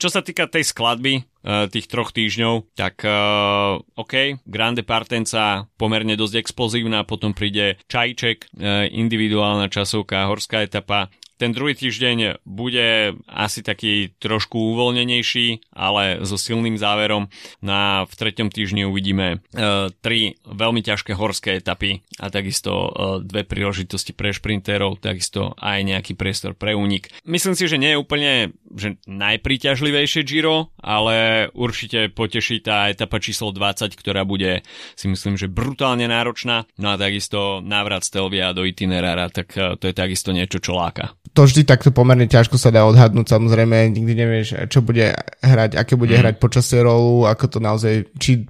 [0.00, 6.42] Čo sa týka tej skladby, tých troch týždňov, tak uh, OK, Grande Partenca pomerne dosť
[6.42, 8.50] explozívna, potom príde Čajček,
[8.90, 16.80] individuálna časovka, horská etapa, ten druhý týždeň bude asi taký trošku uvoľnenejší, ale so silným
[16.80, 17.28] záverom.
[17.60, 23.44] Na v treťom týždni uvidíme uh, tri veľmi ťažké horské etapy a takisto uh, dve
[23.44, 27.12] príležitosti pre šprintérov, takisto aj nejaký priestor pre únik.
[27.28, 33.52] Myslím si, že nie je úplne že najpríťažlivejšie Giro, ale určite poteší tá etapa číslo
[33.52, 34.64] 20, ktorá bude
[34.96, 36.64] si myslím, že brutálne náročná.
[36.80, 41.12] No a takisto návrat Stelvia do itinerára, tak uh, to je takisto niečo, čo láka
[41.36, 45.12] to vždy takto pomerne ťažko sa dá odhadnúť, samozrejme, nikdy nevieš, čo bude
[45.44, 46.20] hrať, aké bude mm.
[46.24, 48.48] hrať počasie rolu, ako to naozaj, či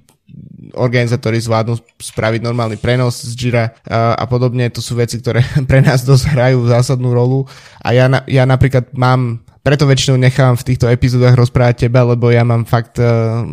[0.75, 4.71] organizátori zvládnu spraviť normálny prenos z Jira a, a podobne.
[4.71, 7.43] To sú veci, ktoré pre nás dosť hrajú zásadnú rolu.
[7.83, 12.31] A ja, na, ja napríklad mám, preto väčšinou nechám v týchto epizódach rozprávať teba, lebo
[12.31, 13.43] ja mám fakt uh,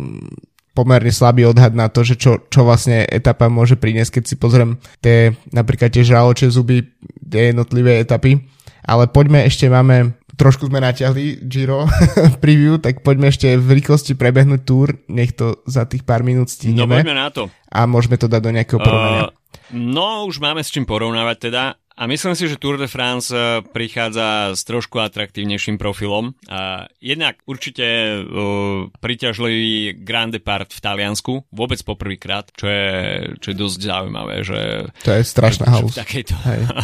[0.75, 4.79] pomerne slabý odhad na to, že čo, čo vlastne etapa môže priniesť, keď si pozriem
[4.99, 6.83] tie napríklad tie žraloče zuby,
[7.23, 8.54] tie jednotlivé etapy
[8.85, 11.89] ale poďme ešte, máme, trošku sme natiahli Giro
[12.43, 16.85] preview, tak poďme ešte v rýchlosti prebehnúť túr, nech to za tých pár minút stihneme.
[16.85, 17.49] No poďme na to.
[17.73, 19.23] A môžeme to dať do nejakého porovnania.
[19.27, 19.33] Uh,
[19.73, 21.63] no, už máme s čím porovnávať teda
[21.95, 23.31] a myslím si, že Tour de France
[23.71, 26.35] prichádza s trošku atraktívnejším profilom.
[26.43, 32.91] Uh, jednak určite uh, priťažlivý Grand Depart v Taliansku, vôbec poprvýkrát, čo je,
[33.39, 34.91] čo je dosť zaujímavé, že...
[35.07, 35.95] To je strašná halus.
[35.95, 36.35] V takejto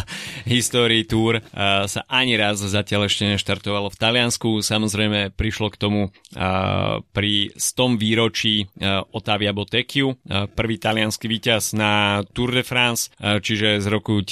[0.56, 4.64] histórii Tour uh, sa ani raz zatiaľ ešte neštartovalo v Taliansku.
[4.64, 11.76] Samozrejme prišlo k tomu uh, pri 100 výročí uh, Otavia Botekiu, uh, prvý talianský víťaz
[11.76, 14.24] na Tour de France, uh, čiže z roku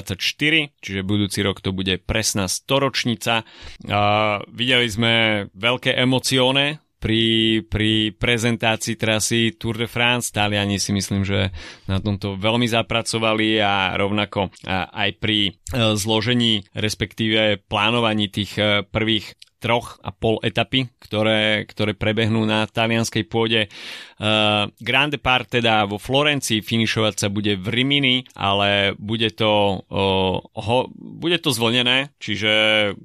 [0.00, 3.44] 1924, čiže budúci rok to bude presná storočnica.
[3.84, 5.12] Uh, videli sme
[5.52, 7.24] veľké emocióne pri,
[7.66, 10.30] pri prezentácii trasy Tour de France.
[10.30, 11.50] Taliani si myslím, že
[11.90, 15.52] na tomto veľmi zapracovali a rovnako aj pri e,
[15.98, 23.22] zložení, respektíve plánovaní tých e, prvých troch a pol etapy, ktoré, ktoré prebehnú na talianskej
[23.30, 23.70] pôde.
[24.18, 30.42] Uh, Grande Part teda vo Florencii finišovať sa bude v Rimini, ale bude to, uh,
[30.42, 32.52] ho, bude to zvlnené, čiže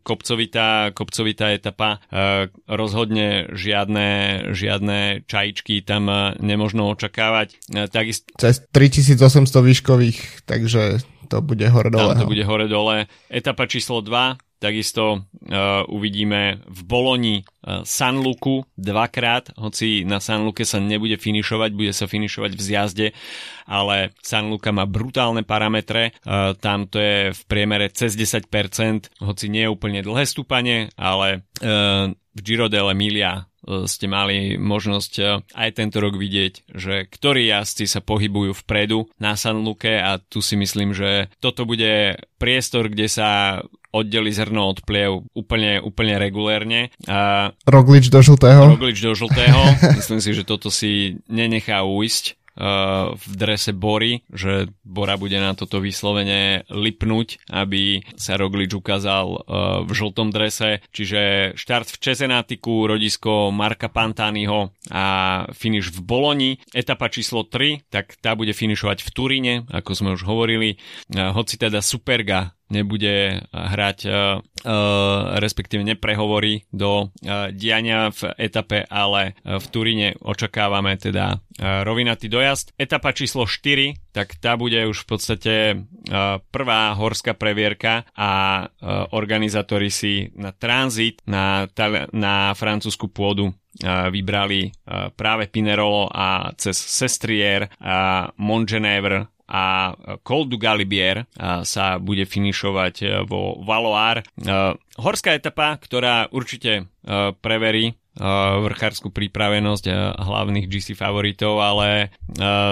[0.01, 2.01] kopcovitá, kopcovitá etapa.
[2.09, 7.61] Uh, rozhodne žiadne, žiadne čajičky tam uh, nemožno očakávať.
[7.69, 8.33] Uh, takisto...
[8.41, 12.15] Cez 3800 výškových, takže to bude hore-dole.
[12.15, 13.11] Tam to bude hore-dole.
[13.27, 20.49] Etapa číslo 2, Takisto uh, uvidíme v Boloni uh, San Luku dvakrát, hoci na San
[20.49, 23.07] Luke sa nebude finišovať, bude sa finišovať v zjazde,
[23.69, 28.49] ale San Luka má brutálne parametre, uh, tam to je v priemere cez 10%,
[29.21, 35.13] hoci nie je úplne dlhé stúpanie, ale uh, v Giro dell'Emilia ste mali možnosť
[35.51, 40.39] aj tento rok vidieť, že ktorí jazdci sa pohybujú vpredu na San Luke a tu
[40.39, 43.59] si myslím, že toto bude priestor, kde sa
[43.99, 46.93] oddeli zrno od pliev úplne, úplne regulérne.
[47.09, 48.77] A Roglič do žltého.
[48.77, 49.59] Roglič do žltého.
[49.99, 52.37] Myslím si, že toto si nenechá uísť
[53.13, 59.45] v drese Bory, že Bora bude na toto vyslovene lipnúť, aby sa Roglič ukázal
[59.85, 60.81] v žltom drese.
[60.89, 65.05] Čiže štart v Čezenátiku, rodisko Marka Pantányho a
[65.53, 66.51] finish v Boloni.
[66.73, 70.81] Etapa číslo 3, tak tá bude finišovať v Turíne, ako sme už hovorili.
[71.13, 77.09] Hoci teda Superga nebude hrať, uh, uh, respektíve neprehovorí do
[77.53, 82.77] diania v etape, ale v Turíne očakávame teda rovinatý dojazd.
[82.77, 85.53] Etapa číslo 4, tak tá bude už v podstate
[86.53, 88.63] prvá horská previerka a
[89.13, 91.65] organizátori si na tranzit na,
[92.13, 93.49] na francúzsku pôdu
[93.85, 94.73] vybrali
[95.17, 99.95] práve Pinerolo a cez Sestrier a Montgenèvre a
[100.27, 101.23] Col du Galibier
[101.63, 104.21] sa bude finišovať e, vo Valoár.
[104.21, 104.23] E,
[104.99, 106.83] horská etapa, ktorá určite e,
[107.39, 112.17] preverí vrchárskú prípravenosť hlavných GC favoritov, ale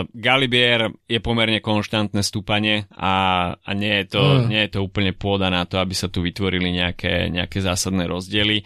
[0.09, 4.49] Galibier je pomerne konštantné stúpanie a, a nie, je to, mm.
[4.49, 8.65] nie je to úplne pôda na to, aby sa tu vytvorili nejaké, nejaké zásadné rozdiely.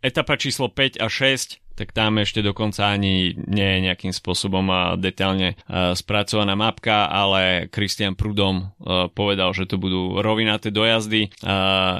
[0.00, 5.60] Etapa číslo 5 a 6 tak tam ešte dokonca ani nie je nejakým spôsobom detailne
[5.92, 8.72] spracovaná mapka, ale Christian Prudom
[9.12, 11.28] povedal, že to budú rovinaté dojazdy,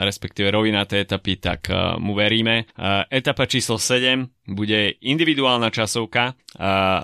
[0.00, 1.68] respektíve rovinaté etapy, tak
[2.00, 2.64] mu veríme.
[3.12, 6.32] Etapa číslo 7 bude individuálna časovka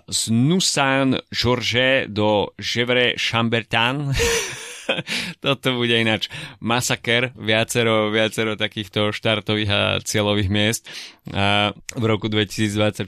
[0.08, 4.08] z Nusan Georges do Gevre Chambertin
[5.44, 6.28] Toto bude ináč
[6.60, 10.82] masaker, viacero, viacero takýchto štartových a cieľových miest
[11.30, 13.06] a v roku 2024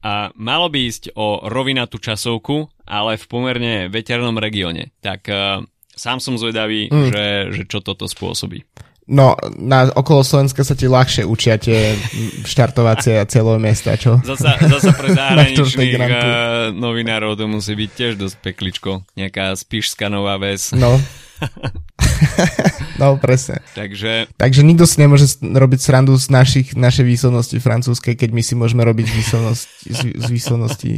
[0.00, 4.90] a malo by ísť o rovinatú časovku, ale v pomerne veternom regióne.
[5.04, 5.62] Tak uh,
[5.92, 7.08] sám som zvedavý, mm.
[7.12, 8.64] že, že čo toto spôsobí.
[9.10, 11.98] No, na okolo Slovenska sa ti ľahšie učia tie
[12.46, 14.20] štartovacie a cieľové miesta, čo?
[14.22, 18.90] Zasa, zasa pre zahraničných uh, novinárov to musí byť tiež dosť pekličko.
[19.18, 20.70] Nejaká spišská nová vec.
[20.76, 20.94] No.
[23.00, 23.60] no, presne.
[23.74, 24.28] Takže...
[24.36, 28.82] Takže nikto si nemôže robiť srandu z našich, našej výslednosti francúzskej, keď my si môžeme
[28.84, 30.92] robiť výslednosti, z, z výslednosti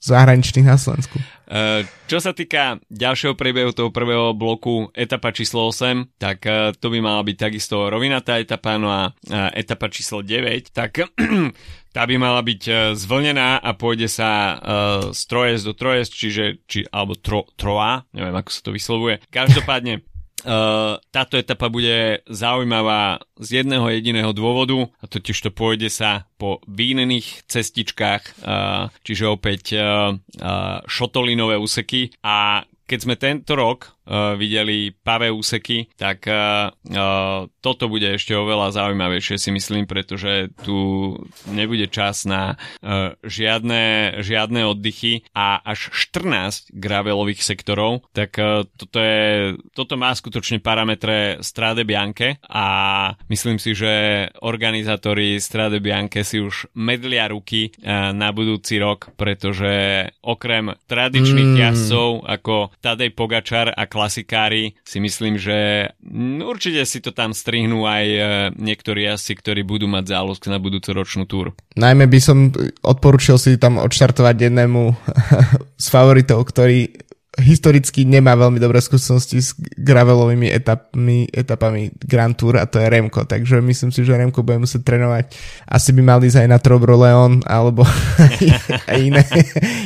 [0.00, 1.18] zahraničných na Slovensku.
[1.50, 6.94] Uh, čo sa týka ďalšieho priebehu toho prvého bloku, etapa číslo 8, tak uh, to
[6.94, 11.10] by mala byť takisto rovinatá etapa, no a uh, etapa číslo 9, tak
[11.94, 14.56] tá by mala byť zvlnená a pôjde sa uh,
[15.10, 19.18] z trojes do trojes, čiže, či, alebo tro, troa, neviem ako sa to vyslovuje.
[19.34, 20.06] Každopádne
[21.10, 27.44] táto etapa bude zaujímavá z jedného jediného dôvodu a totiž to pôjde sa po výnených
[27.44, 28.46] cestičkách,
[29.04, 29.76] čiže opäť
[30.88, 32.16] šotolinové úseky.
[32.24, 36.26] A keď sme tento rok videli pavé úseky, tak
[37.60, 41.14] toto bude ešte oveľa zaujímavejšie si myslím, pretože tu
[41.46, 42.58] nebude čas na
[43.22, 48.34] žiadne, žiadne oddychy a až 14 gravelových sektorov, tak
[48.74, 52.66] toto, je, toto má skutočne parametre Strade Bianche a
[53.30, 60.74] myslím si, že organizátori Strade Bianche si už medlia ruky na budúci rok, pretože okrem
[60.90, 61.60] tradičných mm.
[61.60, 65.92] jazdcov ako Tadej Pogačar a klasikári si myslím, že
[66.40, 68.20] určite si to tam strihnú aj e,
[68.56, 71.52] niektorí jazdci, ktorí budú mať záľusk na budúcu ročnú túru.
[71.76, 72.48] Najmä by som
[72.80, 74.96] odporúčil si tam odštartovať jednému
[75.84, 76.88] z favoritov, ktorý
[77.38, 83.22] historicky nemá veľmi dobré skúsenosti s gravelovými etapmi, etapami Grand Tour a to je Remko,
[83.22, 85.30] takže myslím si, že Remko bude musieť trénovať.
[85.70, 87.86] Asi by mal ísť aj na Trobro Leon alebo
[88.90, 89.22] aj iné,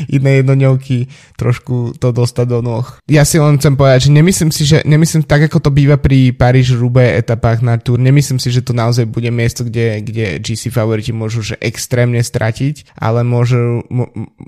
[0.09, 2.87] iné jednoňovky trošku to dostať do nôh.
[3.05, 6.33] Ja si len chcem povedať, že nemyslím si, že nemyslím tak, ako to býva pri
[6.33, 10.73] paríž rube etapách na Tour, nemyslím si, že to naozaj bude miesto, kde, kde GC
[10.73, 13.85] favoriti môžu že extrémne stratiť, ale môžu,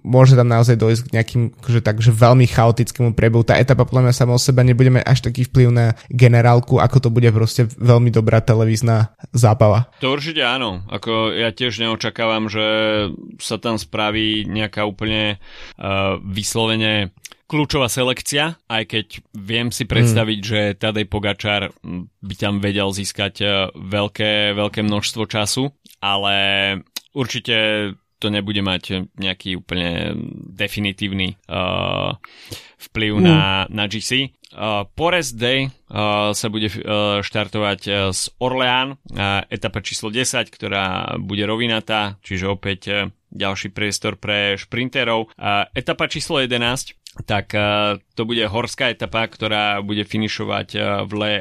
[0.01, 3.43] môže tam naozaj dojsť k nejakým že takže veľmi chaotickým dramatickému priebehu.
[3.43, 7.09] Tá etapa podľa mňa sama o seba nebudeme až taký vplyv na generálku, ako to
[7.11, 9.91] bude proste veľmi dobrá televízna zábava.
[9.99, 10.87] To určite áno.
[10.87, 12.67] Ako ja tiež neočakávam, že
[13.43, 15.43] sa tam spraví nejaká úplne
[15.77, 17.11] uh, vyslovene
[17.47, 19.07] kľúčová selekcia, aj keď
[19.39, 20.47] viem si predstaviť, mm.
[20.47, 21.71] že Tadej Pogačar
[22.23, 25.71] by tam vedel získať uh, veľké, veľké množstvo času,
[26.03, 26.35] ale
[27.15, 27.91] určite
[28.27, 30.19] to nebude mať nejaký úplne
[30.51, 32.19] definitívny uh,
[32.91, 33.23] vplyv mm.
[33.23, 34.35] na, na GC.
[34.51, 40.11] Uh, po rest day uh, sa bude uh, štartovať uh, z Orleán, uh, etapa číslo
[40.11, 42.97] 10, ktorá bude rovinatá, čiže opäť uh,
[43.31, 45.31] ďalší priestor pre šprinterov.
[45.39, 51.13] Uh, etapa číslo 11 tak uh, to bude horská etapa, ktorá bude finišovať uh, v
[51.17, 51.33] Le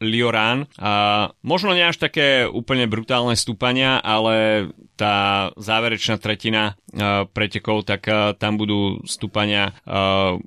[0.00, 0.70] Lioran.
[0.80, 8.08] Uh, možno nie až také úplne brutálne stúpania, ale tá záverečná tretina uh, pretekov, tak
[8.40, 9.76] tam budú stúpania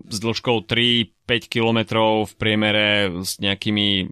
[0.07, 1.79] s dĺžkou 3 5 km
[2.25, 2.87] v priemere
[3.21, 4.09] s nejakými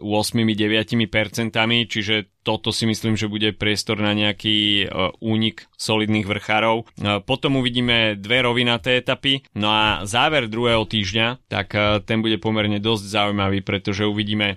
[0.00, 6.88] 8-9 percentami, čiže toto si myslím, že bude priestor na nejaký uh, únik solidných vrchárov.
[6.96, 12.40] Uh, potom uvidíme dve rovinaté etapy, no a záver druhého týždňa, tak uh, ten bude
[12.40, 14.56] pomerne dosť zaujímavý, pretože uvidíme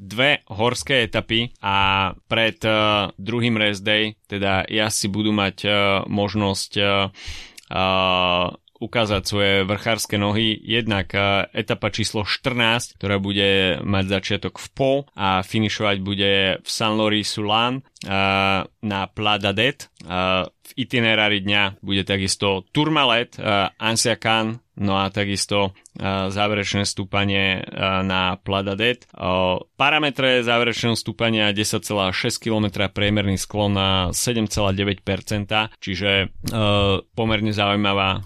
[0.00, 5.68] dve horské etapy a pred uh, druhým rest day, teda ja si budú mať
[6.08, 6.72] možnosť
[8.80, 10.56] ukázať svoje vrchárske nohy.
[10.56, 16.32] Jednak e, etapa číslo 14, ktorá bude mať začiatok v Po a finišovať bude
[16.64, 17.82] v San Lori Sulan e,
[18.64, 19.92] na Pladadet.
[20.70, 23.34] V itinerári dňa bude takisto Tourmalet,
[23.74, 25.74] Ansiakan, no a takisto
[26.30, 27.66] záverečné stúpanie
[28.06, 29.10] na Pladadet.
[29.76, 35.02] Parametre záverečného stúpania 10,6 km priemerný sklon na 7,9%,
[35.82, 36.30] čiže
[37.12, 38.24] pomerne zaujímavá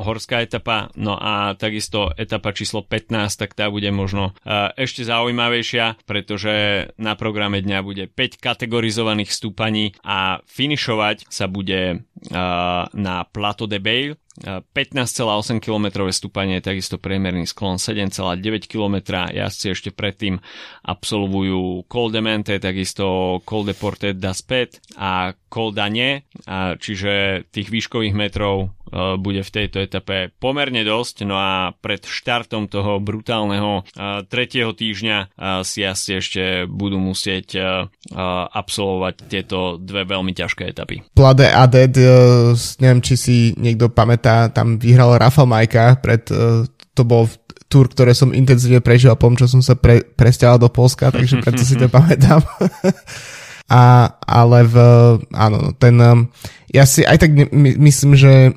[0.00, 0.90] horská etapa.
[0.98, 4.34] No a takisto etapa číslo 15, tak tá bude možno
[4.74, 11.78] ešte zaujímavejšia, pretože na programe dňa bude 5 kategorizovaných stúpaní a finišovať sa bude
[12.92, 19.28] na Plato de Bail, 15,8 km stúpanie je takisto priemerný sklon 7,9 km.
[19.28, 20.40] Jazdci ešte predtým
[20.88, 26.24] absolvujú Col de Mente, takisto Col de Porte d'Aspet a Col d'Agne,
[26.80, 32.72] čiže tých výškových metrov e, bude v tejto etape pomerne dosť, no a pred štartom
[32.72, 35.26] toho brutálneho e, tretieho týždňa e,
[35.60, 37.54] si asi ešte budú musieť
[38.52, 41.04] absolvovať tieto dve veľmi ťažké etapy.
[41.12, 41.98] Plade Adet,
[42.80, 46.22] neviem, či si niekto pamätá, tam vyhral Rafa Majka pred,
[46.92, 47.26] to bol
[47.72, 51.64] tur, ktoré som intenzívne prežil po čo som sa pre, presťahoval do Polska, takže preto
[51.64, 52.44] si to pamätám.
[53.72, 54.76] A, ale v,
[55.32, 56.28] áno, ten, um,
[56.68, 58.52] ja si aj tak my, myslím, že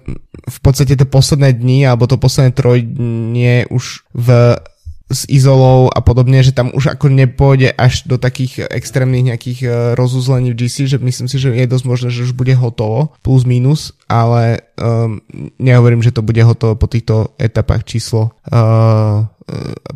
[0.45, 4.59] v podstate tie posledné dni, alebo to posledné trojdnie už v
[5.05, 9.71] s izolou a podobne, že tam už ako nepôjde až do takých extrémnych nejakých uh,
[9.93, 13.45] rozuzlení v GC, že myslím si, že je dosť možné, že už bude hotovo, plus
[13.45, 15.21] minus, ale um,
[15.61, 19.29] nehovorím, že to bude hotovo po týchto etapách číslo uh,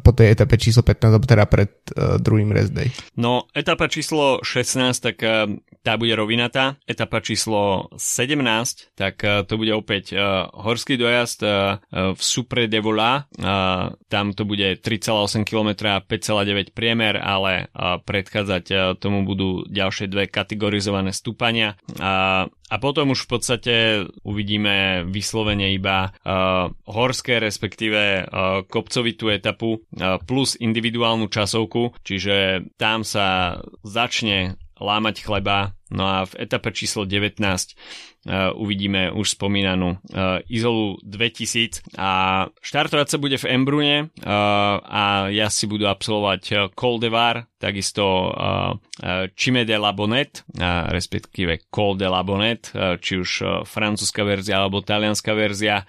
[0.05, 2.93] po tej etape číslo 15, alebo teda pred uh, druhým rest day.
[3.17, 5.49] No, etapa číslo 16, tak uh,
[5.81, 6.77] tá bude rovinatá.
[6.85, 11.79] Etapa číslo 17, tak to bude opäť uh, horský dojazd uh,
[12.13, 13.25] v Supre de Vola.
[13.39, 19.65] Uh, tam to bude 3,8 km a 5,9 priemer, ale uh, predchádzať uh, tomu budú
[19.65, 21.79] ďalšie dve kategorizované stúpania.
[21.95, 23.75] Uh, a potom už v podstate
[24.21, 33.01] uvidíme vyslovene iba uh, horské, respektíve uh, kopcovitú etapu uh, plus individuálnu časovku, čiže tam
[33.01, 35.73] sa začne lámať chleba.
[35.89, 42.11] No a v etape číslo 19 uh, uvidíme už spomínanú uh, Izolu 2000 a
[42.61, 48.77] štartovať sa bude v Embrune uh, a ja si budú absolvovať uh, Coldevar, takisto uh,
[49.35, 50.43] Chime de la Bonnet,
[50.91, 52.67] respektíve Col de la Bonnet,
[52.99, 55.87] či už francúzska verzia alebo talianská verzia.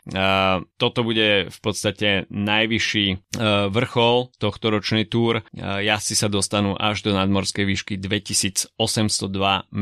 [0.78, 3.34] Toto bude v podstate najvyšší
[3.74, 5.42] vrchol tohto ročnej túr.
[5.58, 8.78] Jazdci sa dostanú až do nadmorskej výšky 2802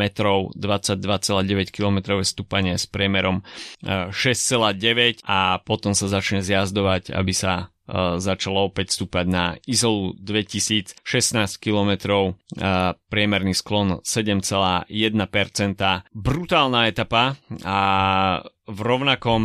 [0.08, 3.44] metrov, 22,9 km stúpanie s priemerom
[3.84, 7.68] 6,9 a potom sa začne zjazdovať, aby sa
[8.20, 11.00] začalo opäť stúpať na Izolu 2016
[11.56, 11.90] km,
[13.08, 14.92] priemerný sklon 7,1%.
[16.12, 17.78] Brutálna etapa a
[18.68, 19.44] v rovnakom,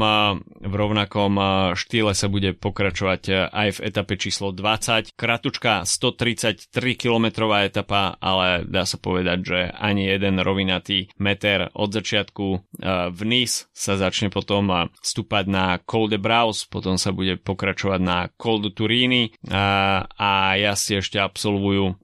[0.60, 1.34] v rovnakom
[1.80, 5.16] štýle sa bude pokračovať aj v etape číslo 20.
[5.16, 6.68] Kratučka 133
[7.00, 12.76] km etapa, ale dá sa povedať, že ani jeden rovinatý meter od začiatku
[13.16, 18.60] vniz sa začne potom stúpať na Col de Braus, potom sa bude pokračovať na Col
[18.60, 20.30] de Turini a, a
[20.76, 21.96] si ešte absolvujú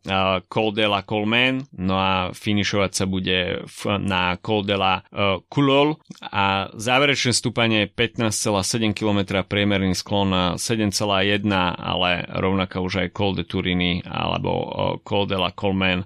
[0.48, 3.68] Col de la Colmen, no a finišovať sa bude
[4.00, 5.04] na Col de la
[5.52, 11.42] Coulol a záver Záverečné stúpanie 15,7 km, priemerný sklon 7,1,
[11.74, 14.54] ale rovnako už aj Col de Turini alebo
[15.02, 16.06] Col de la Colmen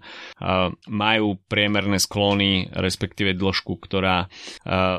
[0.88, 4.32] majú priemerné sklony, respektíve dĺžku, ktorá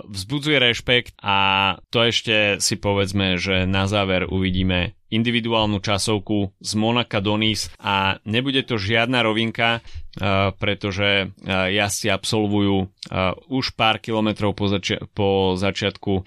[0.04, 1.16] vzbudzuje rešpekt.
[1.24, 7.72] A to ešte si povedzme, že na záver uvidíme individuálnu časovku z Monaka do Nice
[7.80, 9.80] a nebude to žiadna rovinka,
[10.58, 12.88] pretože jazdci absolvujú
[13.50, 16.24] už pár kilometrov po, zači- po začiatku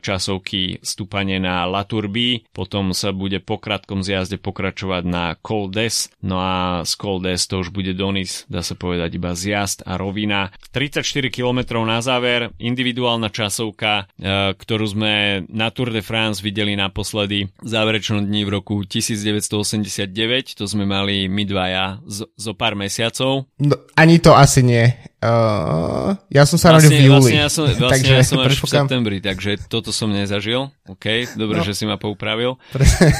[0.00, 6.10] časovky stúpanie na La Turbie, potom sa bude po krátkom zjazde pokračovať na Col d'Es,
[6.26, 9.96] no a z Col d'Es to už bude Donis, dá sa povedať iba zjazd a
[9.96, 10.50] rovina.
[10.74, 14.10] 34 km na záver, individuálna časovka,
[14.56, 20.64] ktorú sme na Tour de France videli naposledy v záverečnom dni v roku 1989, to
[20.68, 22.02] sme mali my dvaja
[22.36, 23.32] zo pár mesiacov mesiacov.
[23.60, 24.84] No, ani to asi nie.
[25.20, 27.36] Uh, ja som sa vlastne, v júli.
[27.36, 30.72] Vlastne ja som, vlastne takže, ja som až v septembri, takže toto som nezažil.
[30.88, 31.64] OK, dobre, no.
[31.64, 32.56] že si ma poupravil.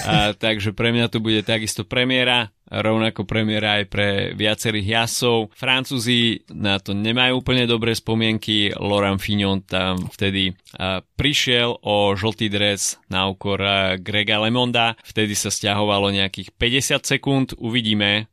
[0.08, 4.08] A, takže pre mňa to bude takisto premiéra rovnako premiéra aj pre
[4.38, 5.50] viacerých jasov.
[5.58, 8.70] Francúzi na to nemajú úplne dobré spomienky.
[8.78, 10.54] Laurent Fignon tam vtedy
[11.18, 13.58] prišiel o žltý dres na úkor
[13.98, 14.94] Grega Lemonda.
[15.02, 17.46] Vtedy sa stiahovalo nejakých 50 sekúnd.
[17.58, 18.30] Uvidíme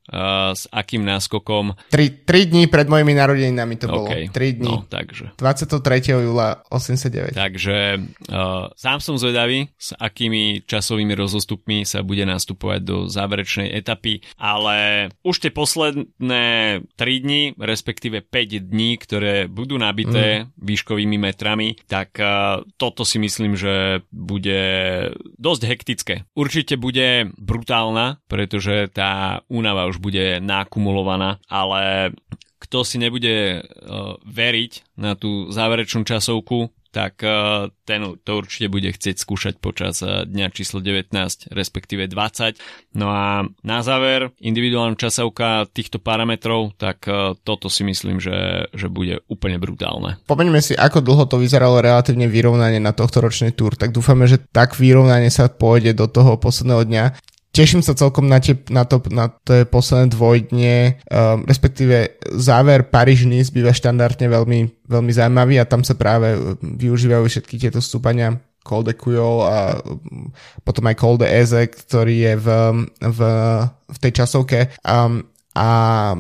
[0.54, 1.76] s akým náskokom.
[1.92, 4.08] 3, 3 dní pred mojimi narodeninami to bolo.
[4.08, 4.32] Okay.
[4.32, 4.72] 3 dní.
[4.72, 5.36] No, takže.
[5.36, 6.24] 23.
[6.24, 7.36] júla 89.
[7.36, 8.00] Takže
[8.32, 15.10] uh, sám som zvedavý, s akými časovými rozostupmi sa bude nastupovať do záverečnej etapy ale
[15.24, 16.46] už tie posledné
[17.00, 20.60] 3 dní, respektíve 5 dní, ktoré budú nabité mm.
[20.60, 24.62] výškovými metrami, tak uh, toto si myslím, že bude
[25.40, 26.16] dosť hektické.
[26.36, 32.12] Určite bude brutálna, pretože tá únava už bude nakumulovaná, ale
[32.58, 38.90] kto si nebude uh, veriť na tú záverečnú časovku, tak eh, ten to určite bude
[38.90, 41.14] chcieť skúšať počas eh, dňa číslo 19,
[41.54, 42.58] respektíve 20.
[42.98, 48.90] No a na záver, individuálna časovka týchto parametrov, tak eh, toto si myslím, že, že
[48.90, 50.18] bude úplne brutálne.
[50.26, 54.42] Pomeňme si, ako dlho to vyzeralo relatívne vyrovnanie na tohto ročný túr, tak dúfame, že
[54.42, 57.06] tak vyrovnanie sa pôjde do toho posledného dňa
[57.58, 63.26] teším sa celkom na, tie, na, to, na to posledné dvojdne, um, respektíve záver paríž
[63.26, 68.86] nice býva štandardne veľmi, veľmi zaujímavý a tam sa práve využívajú všetky tieto stúpania Col
[68.86, 70.30] de Cuyol a um,
[70.62, 72.48] potom aj Col de Eze, ktorý je v,
[73.02, 73.20] v,
[73.90, 74.78] v tej časovke.
[74.86, 75.26] Um,
[75.58, 76.14] a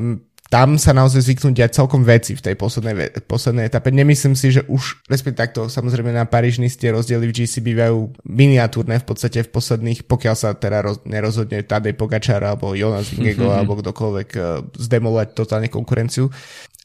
[0.48, 3.92] tam sa naozaj zvyknú diať celkom veci v tej poslednej, poslednej etape.
[3.92, 8.96] Nemyslím si, že už, respektíve takto, samozrejme na Paríž tie rozdiely v GC bývajú miniatúrne
[9.04, 13.60] v podstate v posledných, pokiaľ sa teda roz, nerozhodne Tadej Pogačar alebo Jonas Vingego mm-hmm.
[13.60, 16.32] alebo kdokoľvek uh, zdemolovať totálne konkurenciu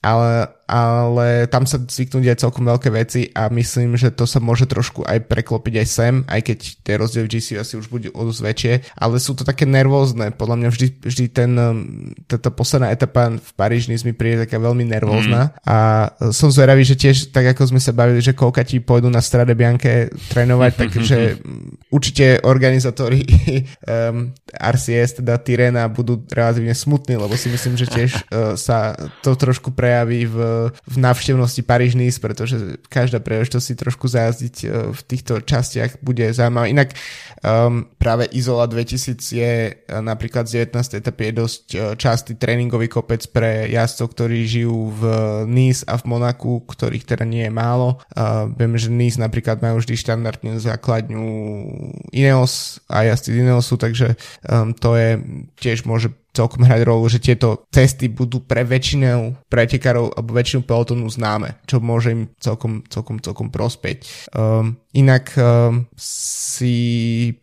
[0.02, 4.66] ale, ale tam sa zvyknú diať celkom veľké veci a myslím, že to sa môže
[4.66, 8.24] trošku aj preklopiť aj sem, aj keď tie rozdiely v GC asi už budú o
[8.26, 13.30] väčšie, ale sú to také nervózne, podľa mňa vždy, vždy ten, um, táto posledná etapa
[13.30, 15.52] v Paríži mi príde taká veľmi nervózna.
[15.52, 15.68] Mm.
[15.68, 15.76] a
[16.34, 18.34] som zvedavý, že tiež tak ako sme sa bavili, že
[18.66, 21.18] ti pôjdu na Strade Bianche trénovať, takže
[21.92, 23.22] určite organizátori
[23.86, 29.36] um, RCS, teda Tyrena budú relatívne smutní, lebo si myslím, že tiež uh, sa to
[29.36, 30.36] trošku pre prejaví v,
[30.70, 36.70] v návštevnosti Paríž pretože každá príležitosť si trošku zajazdiť uh, v týchto častiach bude zaujímavá.
[36.70, 36.94] Inak
[37.42, 41.02] um, práve Izola 2000 je uh, napríklad z 19.
[41.02, 45.02] etapy je dosť uh, častý tréningový kopec pre jazdcov, ktorí žijú v
[45.50, 47.98] Nice a v Monaku, ktorých teda nie je málo.
[48.14, 51.26] Uh, viem, že Nice napríklad majú vždy štandardne základňu
[52.12, 54.14] Ineos a jazdci z Ineosu, takže
[54.46, 55.18] um, to je
[55.58, 61.06] tiež môže celkom hrať rolu, že tieto cesty budú pre väčšinu pretekárov alebo väčšinu pelotonu
[61.06, 64.32] známe, čo môže im celkom, celkom, celkom prospieť.
[64.32, 66.76] Um, inak um, si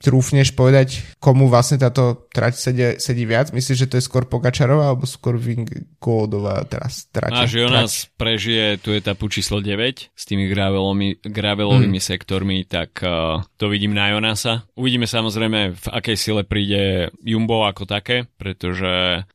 [0.01, 3.53] trúfneš povedať, komu vlastne táto trať sedí, sedí viac?
[3.55, 7.31] Myslíš, že to je skôr Pogačarová alebo skôr Vingegaardová teraz trať?
[7.33, 7.85] A že ona
[8.17, 12.09] prežije tu etapu číslo 9 s tými gravelovými, gravelovými hmm.
[12.09, 14.65] sektormi, tak uh, to vidím na Jonasa.
[14.75, 19.27] Uvidíme samozrejme, v akej sile príde Jumbo ako také, pretože že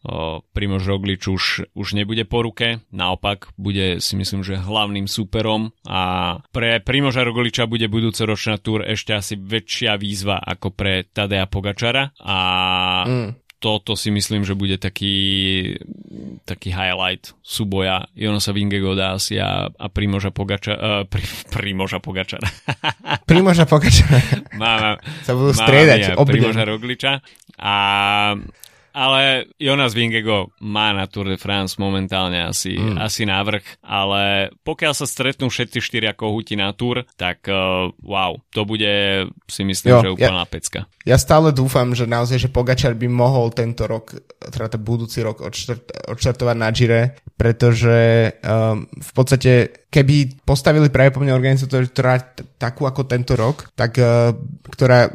[0.56, 1.44] Primož Roglič už,
[1.76, 7.68] už nebude po ruke, naopak bude si myslím, že hlavným súperom a pre Primoža Rogliča
[7.68, 12.38] bude budúcoročná túr ešte asi väčšia výzva ako pre Tadea Pogačara a
[13.08, 15.16] mm toto si myslím, že bude taký,
[16.44, 22.44] taký highlight súboja Jonosa Vingegoda asi a, a Primoža Pogača, uh, pri, Primoža Pogačara.
[23.30, 24.20] Primoža Pogačara.
[24.60, 26.12] Máme, sa budú striedať.
[26.12, 27.24] Primoža Rogliča.
[27.56, 27.74] A
[28.94, 33.02] ale Jonas Vingego má na Tour de France momentálne asi, mm.
[33.02, 38.62] asi návrh, ale pokiaľ sa stretnú všetci štyria kohúti na Tour, tak uh, wow, to
[38.62, 40.80] bude si myslím, jo, že úplná ja, pecka.
[41.02, 45.42] Ja stále dúfam, že naozaj, že Pogačar by mohol tento rok, teda ten budúci rok
[45.42, 52.22] odštart, odštartovať na Gire, pretože um, v podstate keby postavili práve po mne organizátor, ktorá
[52.58, 54.30] takú ako tento rok, tak uh,
[54.70, 55.10] ktorá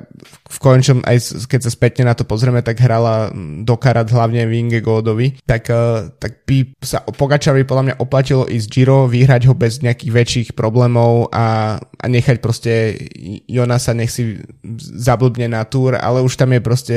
[0.50, 3.32] v končnom, aj keď sa spätne na to pozrieme, tak hrala
[3.70, 9.05] do karat hlavne Vingegaardovi, tak, uh, tak by sa Pogačarovi podľa mňa oplatilo ísť Giro,
[9.05, 12.97] vyhrať ho bez nejakých väčších problémov a, a nechať proste
[13.45, 14.41] Jonasa nech si
[14.97, 16.95] zablbne na túr, ale už tam je proste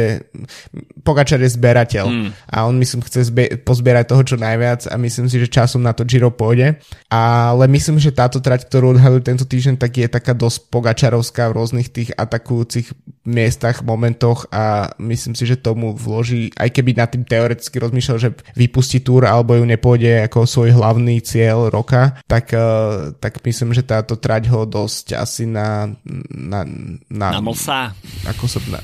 [1.04, 2.28] Pogačar je zberateľ mm.
[2.48, 5.92] a on myslím chce zbe- pozbierať toho čo najviac a myslím si, že časom na
[5.92, 6.80] to Giro pôjde,
[7.12, 11.56] ale myslím, že táto trať, ktorú odhalujú tento týždeň, tak je taká dosť pogačarovská v
[11.58, 12.94] rôznych tých atakujúcich
[13.26, 18.30] miestach, momentoch a myslím si, že tomu vloží, aj keby na tým teoreticky rozmýšľal, že
[18.54, 23.82] vypustí túr alebo ju nepôjde ako svoj hlavný cieľ roka, tak, uh, tak myslím, že
[23.82, 25.90] táto trať ho dosť asi na...
[26.32, 26.62] Na,
[27.10, 27.90] na, na mosa.
[28.28, 28.78] Ako sa, na,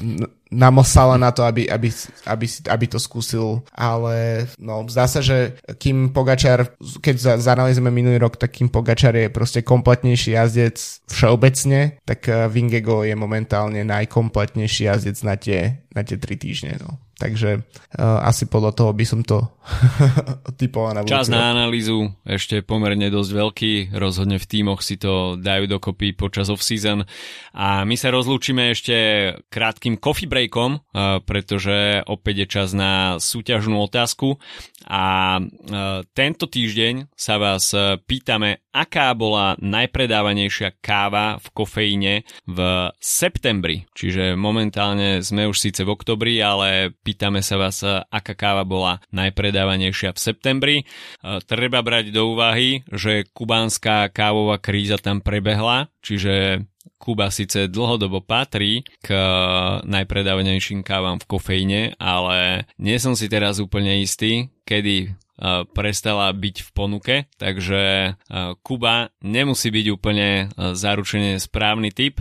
[0.50, 1.92] namosala na to, aby, aby,
[2.24, 6.72] aby, aby to skúsil, ale no, zdá sa, že kým Pogačar,
[7.04, 10.76] keď za, zanalizujeme minulý rok, tak kým Pogačar je proste kompletnejší jazdec
[11.12, 16.80] všeobecne, tak eh, Vingego je momentálne najkompletnejší jazdec na tie, na tie tri týždne.
[16.80, 16.96] No.
[17.18, 17.66] Takže
[17.98, 19.42] uh, asi podľa toho by som to
[20.60, 25.66] typoval na Čas na analýzu ešte pomerne dosť veľký, rozhodne v tímoch si to dajú
[25.66, 27.02] dokopy počas off-season.
[27.58, 28.96] A my sa rozlúčime ešte
[29.50, 34.38] krátkým coffee breakom, uh, pretože opäť je čas na súťažnú otázku.
[34.86, 37.74] A uh, tento týždeň sa vás
[38.06, 42.14] pýtame, aká bola najpredávanejšia káva v kofeíne
[42.46, 42.58] v
[43.02, 47.80] septembri, čiže momentálne sme už síce v oktobri, ale Pýtame sa vás,
[48.12, 50.76] aká káva bola najpredávanejšia v septembri.
[51.48, 56.68] Treba brať do úvahy, že kubánska kávová kríza tam prebehla, čiže
[57.00, 59.08] Kuba síce dlhodobo patrí k
[59.88, 65.16] najpredávanejším kávam v kofeíne, ale nie som si teraz úplne istý, kedy
[65.70, 68.14] prestala byť v ponuke, takže
[68.66, 72.18] Kuba nemusí byť úplne zaručene správny typ,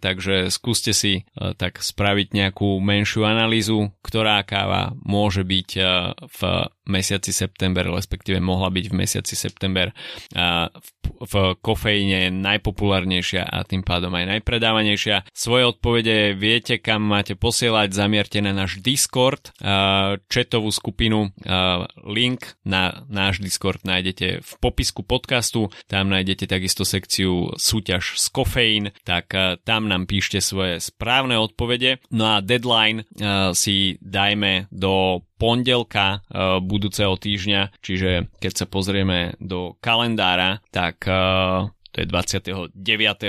[0.00, 1.24] takže skúste si
[1.56, 5.68] tak spraviť nejakú menšiu analýzu, ktorá káva môže byť
[6.28, 6.40] v
[6.90, 9.94] mesiaci september, respektíve mohla byť v mesiaci september
[11.20, 15.28] v kofeíne najpopulárnejšia a tým pádom aj najpredávanejšia.
[15.32, 19.52] Svoje odpovede viete, kam máte posielať, zamierte na náš Discord,
[20.28, 21.32] chatovú skupinu,
[22.08, 28.84] link na náš Discord nájdete v popisku podcastu, tam nájdete takisto sekciu súťaž z kofeín,
[29.04, 29.32] tak
[29.64, 32.02] tam nám píšte svoje správne odpovede.
[32.10, 33.06] No a deadline
[33.54, 41.00] si dajme do pondelka uh, budúceho týždňa, čiže keď sa pozrieme do kalendára, tak
[41.90, 42.70] to je 29.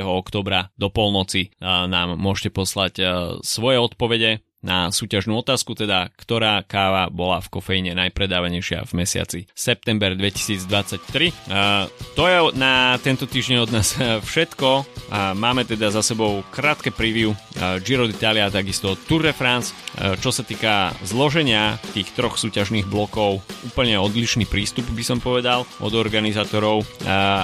[0.05, 2.93] oktobra do polnoci nám môžete poslať
[3.41, 10.13] svoje odpovede na súťažnú otázku, teda ktorá káva bola v kofeíne najpredávanejšia v mesiaci september
[10.13, 11.33] 2023.
[11.49, 13.97] Uh, to je na tento týždeň od nás
[14.29, 14.69] všetko.
[14.85, 19.73] Uh, máme teda za sebou krátke preview uh, Giro d'Italia, takisto Tour de France.
[19.91, 25.93] Čo sa týka zloženia tých troch súťažných blokov, úplne odlišný prístup by som povedal od
[25.93, 26.87] organizátorov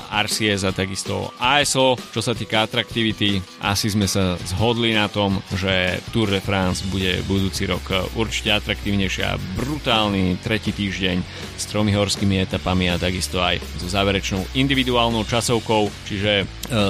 [0.08, 2.00] RCS a takisto ASO.
[2.16, 7.07] Čo sa týka atraktivity, asi sme sa zhodli na tom, že Tour de France bude
[7.26, 7.84] budúci rok
[8.16, 9.58] určite atraktívnejšia.
[9.60, 11.18] Brutálny tretí týždeň
[11.58, 16.46] s tromi horskými etapami a takisto aj so záverečnou individuálnou časovkou, čiže e,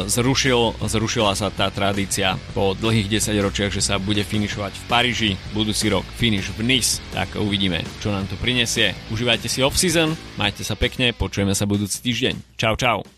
[0.07, 5.31] zrušil, zrušila sa tá tradícia po dlhých 10 ročiach, že sa bude finišovať v Paríži,
[5.51, 8.93] budúci rok finish v Nice, tak uvidíme, čo nám to prinesie.
[9.09, 12.57] Užívajte si off-season, majte sa pekne, počujeme sa budúci týždeň.
[12.59, 13.16] Čau, čau.